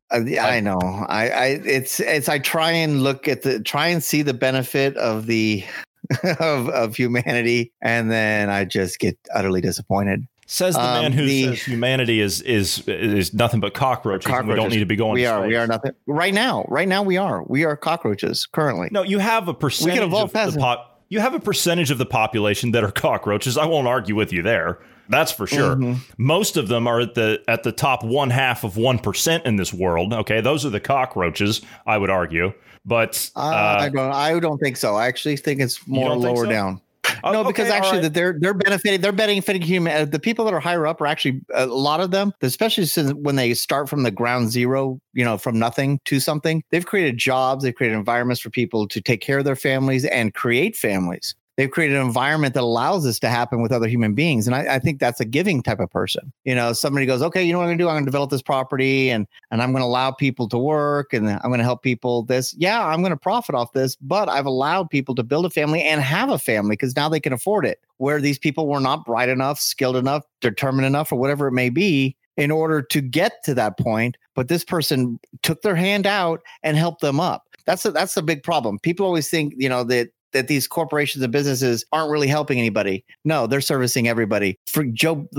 Uh, 0.10 0.22
I 0.40 0.60
know. 0.62 0.80
I, 0.80 1.30
I 1.30 1.46
it's 1.66 2.00
it's 2.00 2.30
I 2.30 2.40
try 2.40 2.72
and 2.72 3.04
look 3.04 3.28
at 3.28 3.42
the 3.42 3.62
try 3.62 3.88
and 3.88 4.02
see 4.02 4.22
the 4.22 4.34
benefit 4.34 4.96
of 4.96 5.26
the 5.26 5.66
of 6.40 6.70
of 6.70 6.96
humanity, 6.96 7.74
and 7.82 8.10
then 8.10 8.50
I 8.50 8.64
just 8.66 9.00
get 9.00 9.18
utterly 9.34 9.62
disappointed. 9.62 10.26
Says 10.50 10.76
the 10.76 10.82
um, 10.82 11.02
man 11.02 11.12
who 11.12 11.26
the, 11.26 11.44
says 11.44 11.62
humanity 11.62 12.22
is 12.22 12.42
is 12.42 12.88
is 12.88 13.34
nothing 13.34 13.60
but 13.60 13.74
cockroaches. 13.74 14.26
cockroaches. 14.26 14.48
we 14.48 14.56
don't 14.56 14.70
need 14.70 14.80
to 14.80 14.86
be 14.86 14.96
going. 14.96 15.16
We 15.16 15.26
are. 15.26 15.42
Space. 15.42 15.50
We 15.50 15.56
are 15.58 15.68
nothing. 15.68 15.92
Right 16.06 16.34
now. 16.34 16.66
Right 16.70 16.88
now, 16.88 17.04
we 17.04 17.18
are. 17.18 17.44
We 17.44 17.66
are 17.66 17.76
cockroaches 17.76 18.46
currently. 18.46 18.88
No, 18.90 19.04
you 19.04 19.20
have 19.20 19.50
a 19.50 19.54
percentage 19.54 20.00
of 20.00 20.12
the 20.32 20.58
pop. 20.58 21.04
You 21.10 21.20
have 21.20 21.34
a 21.34 21.40
percentage 21.42 21.92
of 21.92 21.98
the 21.98 22.06
population 22.06 22.72
that 22.72 22.84
are 22.86 22.92
cockroaches. 22.92 23.58
I 23.58 23.66
won't 23.66 23.88
argue 23.88 24.16
with 24.16 24.32
you 24.32 24.42
there. 24.42 24.80
That's 25.10 25.34
for 25.34 25.48
sure. 25.48 25.76
Mm-hmm. 25.76 26.02
Most 26.18 26.56
of 26.56 26.70
them 26.70 26.88
are 26.88 27.02
at 27.02 27.16
the 27.16 27.44
at 27.50 27.64
the 27.64 27.74
top 27.74 28.06
one 28.06 28.30
half 28.30 28.64
of 28.64 28.78
one 28.78 29.00
percent 29.00 29.46
in 29.46 29.58
this 29.58 29.74
world. 29.74 30.14
Okay, 30.14 30.40
those 30.40 30.66
are 30.66 30.70
the 30.70 30.80
cockroaches. 30.80 31.62
I 31.86 31.98
would 31.98 32.10
argue, 32.10 32.54
but 32.86 33.30
uh, 33.36 33.40
uh, 33.40 33.78
I 33.82 33.90
don't. 33.90 34.14
I 34.14 34.40
don't 34.40 34.60
think 34.60 34.78
so. 34.78 34.96
I 34.96 35.08
actually 35.08 35.36
think 35.36 35.60
it's 35.60 35.86
more 35.88 36.16
lower 36.16 36.46
so? 36.46 36.50
down. 36.50 36.82
Uh, 37.24 37.32
no, 37.32 37.44
because 37.44 37.68
okay, 37.68 37.78
actually, 37.78 38.02
right. 38.02 38.14
they're 38.14 38.38
they're 38.40 38.54
benefiting. 38.54 39.02
They're 39.02 39.12
benefiting 39.12 39.62
human. 39.62 40.02
Uh, 40.02 40.06
the 40.06 40.20
people 40.20 40.46
that 40.46 40.54
are 40.54 40.60
higher 40.60 40.88
up 40.88 41.02
are 41.02 41.08
actually 41.08 41.42
a 41.54 41.66
lot 41.66 42.00
of 42.00 42.12
them, 42.12 42.34
especially 42.42 42.86
since 42.86 43.14
when 43.14 43.36
they 43.36 43.54
start 43.54 43.90
from 43.90 44.04
the 44.04 44.12
ground 44.12 44.50
zero, 44.50 45.00
you 45.14 45.26
know, 45.26 45.38
from 45.38 45.60
nothing 45.60 46.00
to 46.06 46.20
something. 46.20 46.64
They've 46.72 46.86
created 46.86 47.18
jobs. 47.18 47.64
They've 47.64 47.76
created 47.76 47.98
environments 47.98 48.42
for 48.42 48.50
people 48.50 48.88
to 48.88 49.02
take 49.02 49.22
care 49.22 49.40
of 49.40 49.46
their 49.46 49.56
families 49.56 50.06
and 50.06 50.34
create 50.34 50.76
families 50.76 51.36
they've 51.58 51.72
created 51.72 51.98
an 51.98 52.06
environment 52.06 52.54
that 52.54 52.64
allows 52.64 53.04
this 53.04 53.20
to 53.20 53.30
happen 53.30 53.62
with 53.62 53.72
other 53.72 53.88
human 53.88 54.14
beings. 54.14 54.48
And 54.48 54.56
I, 54.56 54.76
I, 54.76 54.80
think 54.80 55.00
that's 55.00 55.20
a 55.20 55.26
giving 55.26 55.62
type 55.64 55.80
of 55.80 55.90
person. 55.90 56.32
You 56.46 56.56
know, 56.56 56.72
somebody 56.72 57.06
goes, 57.06 57.22
okay, 57.24 57.44
you 57.44 57.52
know 57.52 57.60
what 57.60 57.66
I'm 57.66 57.72
gonna 57.72 57.80
do? 57.80 57.90
I'm 57.90 57.96
gonna 57.96 58.06
develop 58.06 58.30
this 58.30 58.42
property 58.42 59.10
and 59.10 59.28
and 59.52 59.62
I'm 59.62 59.74
gonna 59.74 59.86
allow 59.86 60.12
people 60.12 60.48
to 60.50 60.58
work 60.58 61.14
and 61.14 61.30
I'm 61.30 61.50
gonna 61.50 61.64
help 61.64 61.82
people 61.82 62.24
this. 62.24 62.54
Yeah, 62.58 62.86
I'm 62.86 63.02
gonna 63.02 63.18
profit 63.18 63.56
off 63.56 63.74
this, 63.74 63.96
but 63.98 64.30
I've 64.30 64.46
allowed 64.46 64.90
people 64.90 65.16
to 65.16 65.24
build 65.24 65.46
a 65.46 65.50
family 65.50 65.84
and 65.84 66.00
have 66.00 66.30
a 66.30 66.40
family 66.40 66.74
because 66.74 66.96
now 66.96 67.10
they 67.10 67.20
can 67.20 67.34
afford 67.34 67.66
it. 67.66 67.82
Where 67.98 68.22
these 68.22 68.40
people 68.40 68.68
were 68.68 68.80
not 68.80 69.06
bright 69.06 69.30
enough, 69.30 69.60
skilled 69.60 69.96
enough, 69.96 70.24
determined 70.40 70.86
enough, 70.86 71.12
or 71.12 71.16
whatever 71.16 71.48
it 71.48 71.54
may 71.54 71.70
be, 71.70 72.16
in 72.38 72.52
order 72.52 72.84
to 72.84 73.02
get 73.02 73.44
to 73.46 73.56
that 73.56 73.80
point. 73.80 74.18
But 74.36 74.48
this 74.48 74.64
person 74.64 75.20
took 75.42 75.64
their 75.64 75.76
hand 75.76 76.06
out 76.06 76.42
and 76.62 76.78
helped 76.78 77.02
them 77.02 77.20
up. 77.20 77.44
That's 77.66 77.84
a, 77.86 77.92
that's 77.92 78.16
a 78.16 78.22
big 78.22 78.44
problem. 78.44 78.80
People 78.80 79.06
always 79.06 79.30
think, 79.30 79.54
you 79.58 79.68
know, 79.68 79.84
that 79.86 80.10
that 80.34 80.48
these 80.48 80.68
corporations 80.68 81.24
and 81.24 81.32
businesses 81.32 81.86
aren't 81.92 82.12
really 82.12 82.28
helping 82.28 82.60
anybody. 82.60 83.06
No, 83.24 83.48
they're 83.48 83.62
servicing 83.62 84.08
everybody. 84.08 84.60
For 84.68 84.84
Joe, 84.84 85.28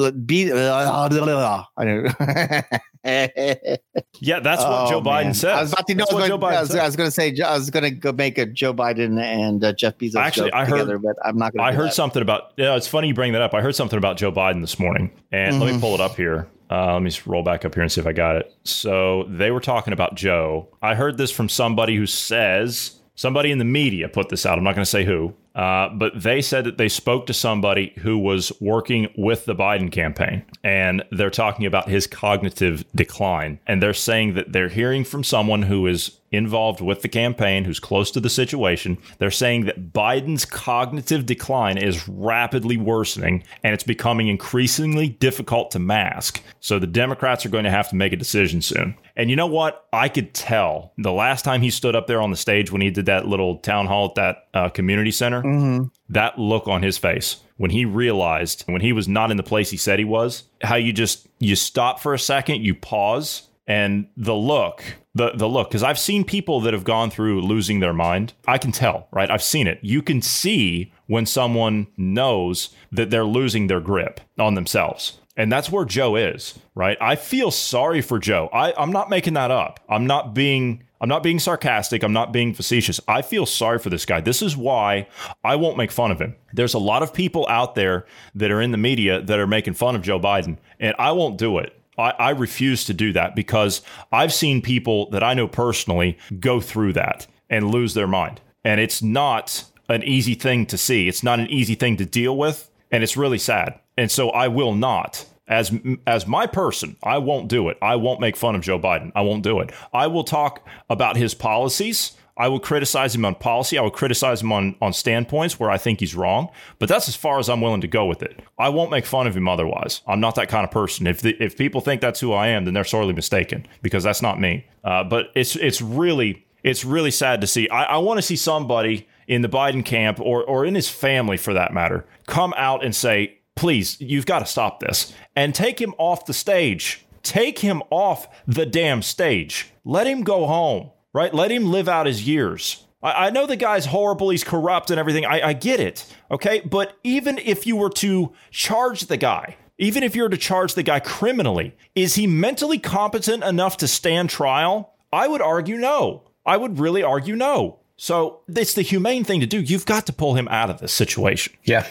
yeah, 3.08 4.40
that's 4.40 4.62
what 4.62 4.70
oh, 4.70 4.90
Joe 4.90 5.00
Biden 5.00 5.24
man. 5.24 5.34
said. 5.34 5.52
I 5.52 5.62
was 5.62 5.72
about 5.72 5.86
to 5.86 5.94
know. 5.94 6.04
I 6.10 6.14
was, 6.14 6.28
going, 6.28 6.42
I 6.42 6.60
was, 6.60 6.74
was 6.74 6.96
going 6.96 7.06
to 7.06 7.10
say. 7.10 7.34
I 7.40 7.54
was 7.54 7.70
going 7.70 7.84
to 7.84 7.90
go 7.90 8.12
make 8.12 8.38
a 8.38 8.46
Joe 8.46 8.74
Biden 8.74 9.20
and 9.20 9.64
uh, 9.64 9.72
Jeff 9.72 9.98
Bezos 9.98 10.16
Actually, 10.16 10.52
I 10.52 10.64
heard, 10.64 10.78
together, 10.78 10.98
but 10.98 11.16
I'm 11.24 11.38
not 11.38 11.54
going. 11.54 11.66
I 11.66 11.72
heard 11.72 11.88
that. 11.88 11.94
something 11.94 12.22
about. 12.22 12.52
Yeah, 12.56 12.76
it's 12.76 12.88
funny 12.88 13.08
you 13.08 13.14
bring 13.14 13.32
that 13.32 13.42
up. 13.42 13.54
I 13.54 13.60
heard 13.60 13.76
something 13.76 13.96
about 13.96 14.16
Joe 14.16 14.32
Biden 14.32 14.60
this 14.60 14.78
morning, 14.78 15.10
and 15.30 15.52
mm-hmm. 15.52 15.62
let 15.62 15.66
me 15.66 15.72
mm-hmm. 15.72 15.80
pull 15.80 15.94
it 15.94 16.00
up 16.00 16.16
here. 16.16 16.48
Uh, 16.70 16.94
let 16.94 17.02
me 17.02 17.10
roll 17.24 17.42
back 17.42 17.64
up 17.64 17.74
here 17.74 17.82
and 17.82 17.90
see 17.90 18.00
if 18.00 18.06
I 18.06 18.12
got 18.12 18.36
it. 18.36 18.52
So 18.64 19.24
they 19.28 19.50
were 19.50 19.60
talking 19.60 19.92
about 19.92 20.16
Joe. 20.16 20.68
I 20.82 20.94
heard 20.94 21.16
this 21.16 21.30
from 21.30 21.48
somebody 21.48 21.96
who 21.96 22.06
says 22.06 22.97
somebody 23.18 23.50
in 23.50 23.58
the 23.58 23.64
media 23.64 24.08
put 24.08 24.28
this 24.28 24.46
out. 24.46 24.56
I'm 24.58 24.64
not 24.64 24.76
going 24.76 24.84
to 24.84 24.90
say 24.90 25.04
who, 25.04 25.34
uh, 25.56 25.88
but 25.88 26.12
they 26.14 26.40
said 26.40 26.64
that 26.64 26.78
they 26.78 26.88
spoke 26.88 27.26
to 27.26 27.34
somebody 27.34 27.92
who 27.98 28.16
was 28.16 28.52
working 28.60 29.08
with 29.16 29.44
the 29.44 29.56
Biden 29.56 29.90
campaign, 29.90 30.44
and 30.62 31.04
they're 31.10 31.28
talking 31.28 31.66
about 31.66 31.88
his 31.88 32.06
cognitive 32.06 32.84
decline. 32.94 33.58
And 33.66 33.82
they're 33.82 33.92
saying 33.92 34.34
that 34.34 34.52
they're 34.52 34.68
hearing 34.68 35.02
from 35.02 35.24
someone 35.24 35.62
who 35.62 35.86
is 35.88 36.17
involved 36.30 36.80
with 36.80 37.02
the 37.02 37.08
campaign, 37.08 37.64
who's 37.64 37.80
close 37.80 38.10
to 38.10 38.20
the 38.20 38.30
situation. 38.30 38.98
They're 39.18 39.30
saying 39.30 39.64
that 39.64 39.92
Biden's 39.92 40.44
cognitive 40.44 41.26
decline 41.26 41.78
is 41.78 42.08
rapidly 42.08 42.76
worsening 42.76 43.44
and 43.62 43.74
it's 43.74 43.84
becoming 43.84 44.28
increasingly 44.28 45.08
difficult 45.08 45.70
to 45.72 45.78
mask. 45.78 46.42
So 46.60 46.78
the 46.78 46.86
Democrats 46.86 47.46
are 47.46 47.50
going 47.50 47.64
to 47.64 47.70
have 47.70 47.88
to 47.90 47.96
make 47.96 48.12
a 48.12 48.16
decision 48.16 48.62
soon. 48.62 48.94
And 49.16 49.30
you 49.30 49.36
know 49.36 49.46
what? 49.46 49.86
I 49.92 50.08
could 50.08 50.34
tell 50.34 50.92
the 50.98 51.12
last 51.12 51.44
time 51.44 51.62
he 51.62 51.70
stood 51.70 51.96
up 51.96 52.06
there 52.06 52.20
on 52.20 52.30
the 52.30 52.36
stage 52.36 52.70
when 52.70 52.82
he 52.82 52.90
did 52.90 53.06
that 53.06 53.26
little 53.26 53.56
town 53.58 53.86
hall 53.86 54.06
at 54.06 54.14
that 54.14 54.48
uh, 54.54 54.68
community 54.68 55.10
center, 55.10 55.42
mm-hmm. 55.42 55.84
that 56.10 56.38
look 56.38 56.68
on 56.68 56.82
his 56.82 56.98
face 56.98 57.38
when 57.58 57.70
he 57.70 57.84
realized 57.84 58.62
when 58.66 58.80
he 58.80 58.92
was 58.92 59.08
not 59.08 59.30
in 59.30 59.36
the 59.36 59.42
place 59.42 59.68
he 59.68 59.76
said 59.76 59.98
he 59.98 60.04
was, 60.04 60.44
how 60.62 60.76
you 60.76 60.92
just 60.92 61.28
you 61.38 61.54
stop 61.54 62.00
for 62.00 62.14
a 62.14 62.18
second, 62.18 62.64
you 62.64 62.74
pause, 62.74 63.47
and 63.68 64.08
the 64.16 64.34
look 64.34 64.82
the 65.14 65.32
the 65.34 65.48
look 65.48 65.68
because 65.68 65.82
I've 65.82 65.98
seen 65.98 66.24
people 66.24 66.60
that 66.62 66.72
have 66.72 66.84
gone 66.84 67.10
through 67.10 67.42
losing 67.42 67.80
their 67.80 67.92
mind. 67.92 68.32
I 68.48 68.58
can 68.58 68.72
tell, 68.72 69.06
right? 69.12 69.30
I've 69.30 69.42
seen 69.42 69.66
it. 69.66 69.78
You 69.82 70.02
can 70.02 70.22
see 70.22 70.92
when 71.06 71.26
someone 71.26 71.86
knows 71.96 72.70
that 72.90 73.10
they're 73.10 73.24
losing 73.24 73.66
their 73.66 73.80
grip 73.80 74.20
on 74.38 74.54
themselves. 74.54 75.18
And 75.36 75.52
that's 75.52 75.70
where 75.70 75.84
Joe 75.84 76.16
is, 76.16 76.58
right? 76.74 76.98
I 77.00 77.14
feel 77.14 77.52
sorry 77.52 78.00
for 78.00 78.18
Joe. 78.18 78.48
I, 78.52 78.74
I'm 78.76 78.90
not 78.90 79.08
making 79.08 79.34
that 79.34 79.52
up. 79.52 79.78
I'm 79.88 80.06
not 80.06 80.34
being 80.34 80.82
I'm 81.00 81.08
not 81.08 81.22
being 81.22 81.38
sarcastic. 81.38 82.02
I'm 82.02 82.12
not 82.12 82.32
being 82.32 82.54
facetious. 82.54 83.00
I 83.06 83.22
feel 83.22 83.46
sorry 83.46 83.78
for 83.78 83.90
this 83.90 84.04
guy. 84.04 84.20
This 84.20 84.42
is 84.42 84.56
why 84.56 85.06
I 85.44 85.54
won't 85.54 85.76
make 85.76 85.92
fun 85.92 86.10
of 86.10 86.20
him. 86.20 86.34
There's 86.52 86.74
a 86.74 86.78
lot 86.78 87.02
of 87.04 87.14
people 87.14 87.46
out 87.48 87.76
there 87.76 88.06
that 88.34 88.50
are 88.50 88.60
in 88.60 88.72
the 88.72 88.78
media 88.78 89.20
that 89.22 89.38
are 89.38 89.46
making 89.46 89.74
fun 89.74 89.94
of 89.94 90.02
Joe 90.02 90.18
Biden, 90.18 90.58
and 90.80 90.96
I 90.98 91.12
won't 91.12 91.38
do 91.38 91.58
it. 91.58 91.77
I, 91.98 92.10
I 92.10 92.30
refuse 92.30 92.84
to 92.84 92.94
do 92.94 93.12
that 93.12 93.34
because 93.34 93.82
I've 94.12 94.32
seen 94.32 94.62
people 94.62 95.10
that 95.10 95.22
I 95.22 95.34
know 95.34 95.48
personally 95.48 96.16
go 96.38 96.60
through 96.60 96.94
that 96.94 97.26
and 97.50 97.70
lose 97.70 97.94
their 97.94 98.06
mind. 98.06 98.40
And 98.64 98.80
it's 98.80 99.02
not 99.02 99.64
an 99.88 100.02
easy 100.04 100.34
thing 100.34 100.66
to 100.66 100.78
see. 100.78 101.08
It's 101.08 101.22
not 101.22 101.40
an 101.40 101.48
easy 101.48 101.74
thing 101.74 101.96
to 101.96 102.04
deal 102.04 102.36
with. 102.36 102.70
And 102.90 103.02
it's 103.02 103.16
really 103.16 103.38
sad. 103.38 103.78
And 103.96 104.10
so 104.10 104.30
I 104.30 104.48
will 104.48 104.74
not 104.74 105.26
as 105.48 105.72
as 106.06 106.26
my 106.26 106.46
person, 106.46 106.96
I 107.02 107.18
won't 107.18 107.48
do 107.48 107.68
it. 107.68 107.78
I 107.80 107.96
won't 107.96 108.20
make 108.20 108.36
fun 108.36 108.54
of 108.54 108.60
Joe 108.60 108.78
Biden. 108.78 109.10
I 109.14 109.22
won't 109.22 109.42
do 109.42 109.60
it. 109.60 109.72
I 109.92 110.06
will 110.06 110.24
talk 110.24 110.66
about 110.90 111.16
his 111.16 111.34
policies 111.34 112.12
I 112.38 112.46
will 112.48 112.60
criticize 112.60 113.14
him 113.14 113.24
on 113.24 113.34
policy. 113.34 113.76
I 113.76 113.82
will 113.82 113.90
criticize 113.90 114.40
him 114.42 114.52
on, 114.52 114.76
on 114.80 114.92
standpoints 114.92 115.58
where 115.58 115.70
I 115.70 115.76
think 115.76 115.98
he's 115.98 116.14
wrong, 116.14 116.48
but 116.78 116.88
that's 116.88 117.08
as 117.08 117.16
far 117.16 117.40
as 117.40 117.48
I'm 117.48 117.60
willing 117.60 117.80
to 117.80 117.88
go 117.88 118.06
with 118.06 118.22
it. 118.22 118.40
I 118.58 118.68
won't 118.68 118.92
make 118.92 119.04
fun 119.04 119.26
of 119.26 119.36
him 119.36 119.48
otherwise. 119.48 120.02
I'm 120.06 120.20
not 120.20 120.36
that 120.36 120.48
kind 120.48 120.64
of 120.64 120.70
person. 120.70 121.08
If 121.08 121.20
the, 121.20 121.36
if 121.42 121.58
people 121.58 121.80
think 121.80 122.00
that's 122.00 122.20
who 122.20 122.32
I 122.32 122.48
am, 122.48 122.64
then 122.64 122.74
they're 122.74 122.84
sorely 122.84 123.12
mistaken 123.12 123.66
because 123.82 124.04
that's 124.04 124.22
not 124.22 124.40
me. 124.40 124.66
Uh, 124.84 125.02
but 125.02 125.26
it's 125.34 125.56
it's 125.56 125.82
really 125.82 126.46
it's 126.62 126.84
really 126.84 127.10
sad 127.10 127.40
to 127.40 127.46
see. 127.46 127.68
I, 127.68 127.84
I 127.84 127.98
want 127.98 128.18
to 128.18 128.22
see 128.22 128.36
somebody 128.36 129.08
in 129.26 129.42
the 129.42 129.48
Biden 129.48 129.84
camp 129.84 130.20
or 130.20 130.44
or 130.44 130.64
in 130.64 130.76
his 130.76 130.88
family 130.88 131.36
for 131.36 131.52
that 131.54 131.74
matter 131.74 132.06
come 132.26 132.54
out 132.56 132.84
and 132.84 132.94
say, 132.94 133.38
please, 133.56 134.00
you've 134.00 134.26
got 134.26 134.38
to 134.38 134.46
stop 134.46 134.78
this 134.78 135.12
and 135.34 135.54
take 135.54 135.80
him 135.80 135.94
off 135.98 136.26
the 136.26 136.34
stage. 136.34 137.04
Take 137.24 137.58
him 137.58 137.82
off 137.90 138.28
the 138.46 138.64
damn 138.64 139.02
stage. 139.02 139.72
Let 139.84 140.06
him 140.06 140.22
go 140.22 140.46
home 140.46 140.92
right? 141.12 141.32
Let 141.32 141.50
him 141.50 141.70
live 141.70 141.88
out 141.88 142.06
his 142.06 142.26
years. 142.26 142.84
I, 143.02 143.26
I 143.26 143.30
know 143.30 143.46
the 143.46 143.56
guy's 143.56 143.86
horrible, 143.86 144.30
he's 144.30 144.44
corrupt 144.44 144.90
and 144.90 144.98
everything. 144.98 145.24
I, 145.24 145.48
I 145.48 145.52
get 145.52 145.80
it. 145.80 146.06
Okay. 146.30 146.60
But 146.60 146.96
even 147.04 147.38
if 147.38 147.66
you 147.66 147.76
were 147.76 147.90
to 147.90 148.32
charge 148.50 149.02
the 149.02 149.16
guy, 149.16 149.56
even 149.78 150.02
if 150.02 150.16
you 150.16 150.22
were 150.22 150.28
to 150.28 150.36
charge 150.36 150.74
the 150.74 150.82
guy 150.82 151.00
criminally, 151.00 151.76
is 151.94 152.16
he 152.16 152.26
mentally 152.26 152.78
competent 152.78 153.44
enough 153.44 153.76
to 153.78 153.88
stand 153.88 154.30
trial? 154.30 154.94
I 155.12 155.28
would 155.28 155.40
argue 155.40 155.76
no. 155.76 156.24
I 156.44 156.56
would 156.56 156.78
really 156.78 157.02
argue 157.02 157.36
no. 157.36 157.78
So 157.96 158.40
it's 158.48 158.74
the 158.74 158.82
humane 158.82 159.24
thing 159.24 159.40
to 159.40 159.46
do. 159.46 159.60
You've 159.60 159.84
got 159.84 160.06
to 160.06 160.12
pull 160.12 160.34
him 160.34 160.46
out 160.48 160.70
of 160.70 160.78
this 160.78 160.92
situation. 160.92 161.52
Yeah, 161.64 161.86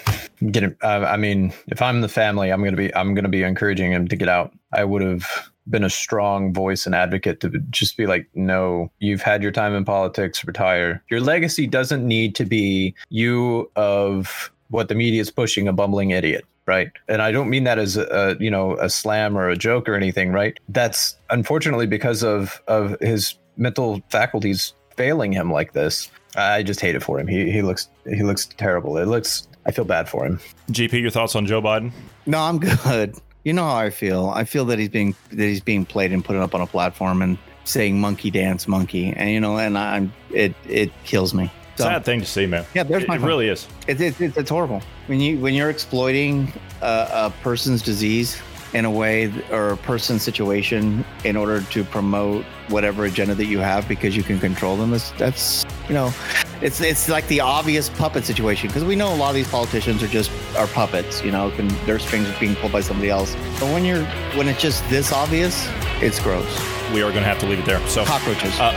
get 0.51 0.63
him. 0.63 0.77
Uh, 0.81 1.05
I 1.07 1.17
mean, 1.17 1.53
if 1.67 1.81
I'm 1.81 1.99
the 1.99 2.07
family, 2.07 2.49
I'm 2.49 2.63
gonna 2.63 2.77
be. 2.77 2.95
I'm 2.95 3.13
gonna 3.13 3.27
be 3.27 3.43
encouraging 3.43 3.91
him 3.91 4.07
to 4.07 4.15
get 4.15 4.29
out. 4.29 4.53
I 4.71 4.85
would 4.85 5.01
have 5.01 5.51
been 5.69 5.83
a 5.83 5.89
strong 5.89 6.53
voice 6.53 6.85
and 6.85 6.95
advocate 6.95 7.39
to 7.41 7.49
just 7.69 7.97
be 7.97 8.05
like, 8.05 8.27
no, 8.33 8.91
you've 8.99 9.21
had 9.21 9.41
your 9.41 9.51
time 9.51 9.73
in 9.73 9.85
politics, 9.85 10.45
retire. 10.45 11.03
Your 11.09 11.21
legacy 11.21 11.67
doesn't 11.67 12.07
need 12.07 12.35
to 12.35 12.45
be 12.45 12.95
you 13.09 13.69
of 13.75 14.51
what 14.69 14.89
the 14.89 14.95
media 14.95 15.21
is 15.21 15.31
pushing, 15.31 15.67
a 15.67 15.73
bumbling 15.73 16.11
idiot. 16.11 16.45
Right. 16.65 16.91
And 17.07 17.21
I 17.21 17.31
don't 17.31 17.49
mean 17.49 17.63
that 17.63 17.79
as 17.79 17.95
a, 17.95 18.35
you 18.41 18.51
know, 18.51 18.77
a 18.77 18.89
slam 18.89 19.37
or 19.37 19.47
a 19.47 19.55
joke 19.55 19.87
or 19.87 19.95
anything. 19.95 20.33
Right. 20.33 20.59
That's 20.67 21.15
unfortunately 21.29 21.87
because 21.87 22.23
of, 22.23 22.61
of 22.67 22.99
his 22.99 23.35
mental 23.55 24.01
faculties 24.09 24.73
failing 24.97 25.31
him 25.31 25.51
like 25.51 25.71
this. 25.71 26.09
I 26.35 26.63
just 26.63 26.81
hate 26.81 26.95
it 26.95 27.03
for 27.03 27.19
him. 27.19 27.27
He, 27.27 27.51
he 27.51 27.61
looks, 27.61 27.89
he 28.05 28.21
looks 28.21 28.45
terrible. 28.45 28.97
It 28.97 29.05
looks, 29.05 29.47
I 29.65 29.71
feel 29.71 29.85
bad 29.85 30.09
for 30.09 30.25
him. 30.25 30.39
GP, 30.71 31.01
your 31.01 31.09
thoughts 31.09 31.35
on 31.35 31.45
Joe 31.45 31.61
Biden? 31.61 31.91
No, 32.25 32.39
I'm 32.39 32.59
good. 32.59 33.15
You 33.43 33.53
know 33.53 33.63
how 33.63 33.77
I 33.77 33.89
feel. 33.89 34.29
I 34.29 34.43
feel 34.43 34.65
that 34.65 34.79
he's 34.79 34.89
being 34.89 35.15
that 35.29 35.45
he's 35.45 35.61
being 35.61 35.85
played 35.85 36.11
and 36.11 36.23
put 36.23 36.35
up 36.35 36.53
on 36.53 36.61
a 36.61 36.67
platform 36.67 37.21
and 37.21 37.37
saying 37.63 37.99
"monkey 37.99 38.31
dance, 38.31 38.67
monkey," 38.67 39.13
and 39.15 39.29
you 39.29 39.39
know, 39.39 39.57
and 39.57 39.77
I'm 39.77 40.11
it 40.31 40.53
it 40.67 40.91
kills 41.05 41.33
me. 41.33 41.51
So, 41.77 41.83
Sad 41.83 42.05
thing 42.05 42.19
to 42.19 42.25
see, 42.25 42.47
man. 42.47 42.65
Yeah, 42.73 42.83
there's 42.83 43.03
it, 43.03 43.07
my. 43.07 43.15
It 43.15 43.19
phone. 43.19 43.27
really 43.27 43.49
is. 43.49 43.67
It's, 43.87 44.01
it's 44.01 44.19
it's 44.19 44.49
horrible 44.49 44.81
when 45.05 45.21
you 45.21 45.39
when 45.39 45.53
you're 45.53 45.69
exploiting 45.69 46.51
a, 46.81 47.07
a 47.11 47.33
person's 47.41 47.81
disease 47.81 48.41
in 48.73 48.83
a 48.83 48.91
way 48.91 49.31
or 49.51 49.69
a 49.69 49.77
person 49.77 50.19
situation 50.19 51.05
in 51.23 51.37
order 51.37 51.61
to 51.61 51.83
promote 51.85 52.43
whatever 52.69 53.05
agenda 53.05 53.33
that 53.35 53.45
you 53.45 53.59
have 53.59 53.87
because 53.87 54.15
you 54.15 54.23
can 54.23 54.39
control 54.39 54.75
them 54.75 54.93
is 54.93 55.13
that's 55.17 55.65
you 55.87 55.93
know 55.93 56.13
it's 56.61 56.81
it's 56.81 57.09
like 57.09 57.27
the 57.27 57.39
obvious 57.39 57.89
puppet 57.89 58.25
situation 58.25 58.67
because 58.67 58.83
we 58.83 58.95
know 58.95 59.13
a 59.13 59.15
lot 59.15 59.29
of 59.29 59.35
these 59.35 59.47
politicians 59.47 60.01
are 60.01 60.07
just 60.07 60.31
are 60.55 60.67
puppets 60.67 61.23
you 61.23 61.31
know 61.31 61.51
can, 61.51 61.67
their 61.85 61.99
strings 61.99 62.27
are 62.27 62.39
being 62.39 62.55
pulled 62.55 62.71
by 62.71 62.81
somebody 62.81 63.09
else 63.09 63.35
but 63.59 63.71
when 63.73 63.85
you're 63.85 64.03
when 64.35 64.47
it's 64.47 64.61
just 64.61 64.87
this 64.89 65.11
obvious 65.11 65.67
it's 66.01 66.19
gross 66.19 66.59
we 66.93 67.01
are 67.01 67.11
going 67.11 67.23
to 67.23 67.29
have 67.29 67.39
to 67.39 67.45
leave 67.45 67.59
it 67.59 67.65
there 67.65 67.85
so 67.87 68.03
cockroaches 68.05 68.53
uh, 68.59 68.71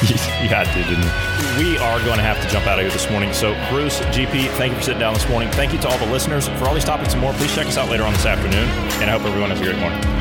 you 0.00 0.48
had 0.48 0.64
to, 0.72 0.82
didn't 0.88 1.04
you? 1.04 1.72
We 1.72 1.76
are 1.76 1.98
going 2.04 2.16
to 2.16 2.22
have 2.22 2.40
to 2.42 2.48
jump 2.48 2.66
out 2.66 2.78
of 2.78 2.84
here 2.84 2.90
this 2.90 3.10
morning. 3.10 3.34
So, 3.34 3.52
Bruce, 3.68 4.00
GP, 4.16 4.48
thank 4.56 4.72
you 4.72 4.78
for 4.78 4.82
sitting 4.82 5.00
down 5.00 5.12
this 5.12 5.28
morning. 5.28 5.50
Thank 5.50 5.74
you 5.74 5.78
to 5.80 5.88
all 5.88 5.98
the 5.98 6.10
listeners. 6.10 6.48
For 6.48 6.64
all 6.64 6.74
these 6.74 6.86
topics 6.86 7.12
and 7.12 7.20
more, 7.20 7.34
please 7.34 7.54
check 7.54 7.66
us 7.66 7.76
out 7.76 7.90
later 7.90 8.04
on 8.04 8.14
this 8.14 8.24
afternoon. 8.24 8.68
And 9.02 9.10
I 9.10 9.18
hope 9.18 9.28
everyone 9.28 9.50
has 9.50 9.60
a 9.60 9.64
great 9.64 9.78
morning. 9.78 10.19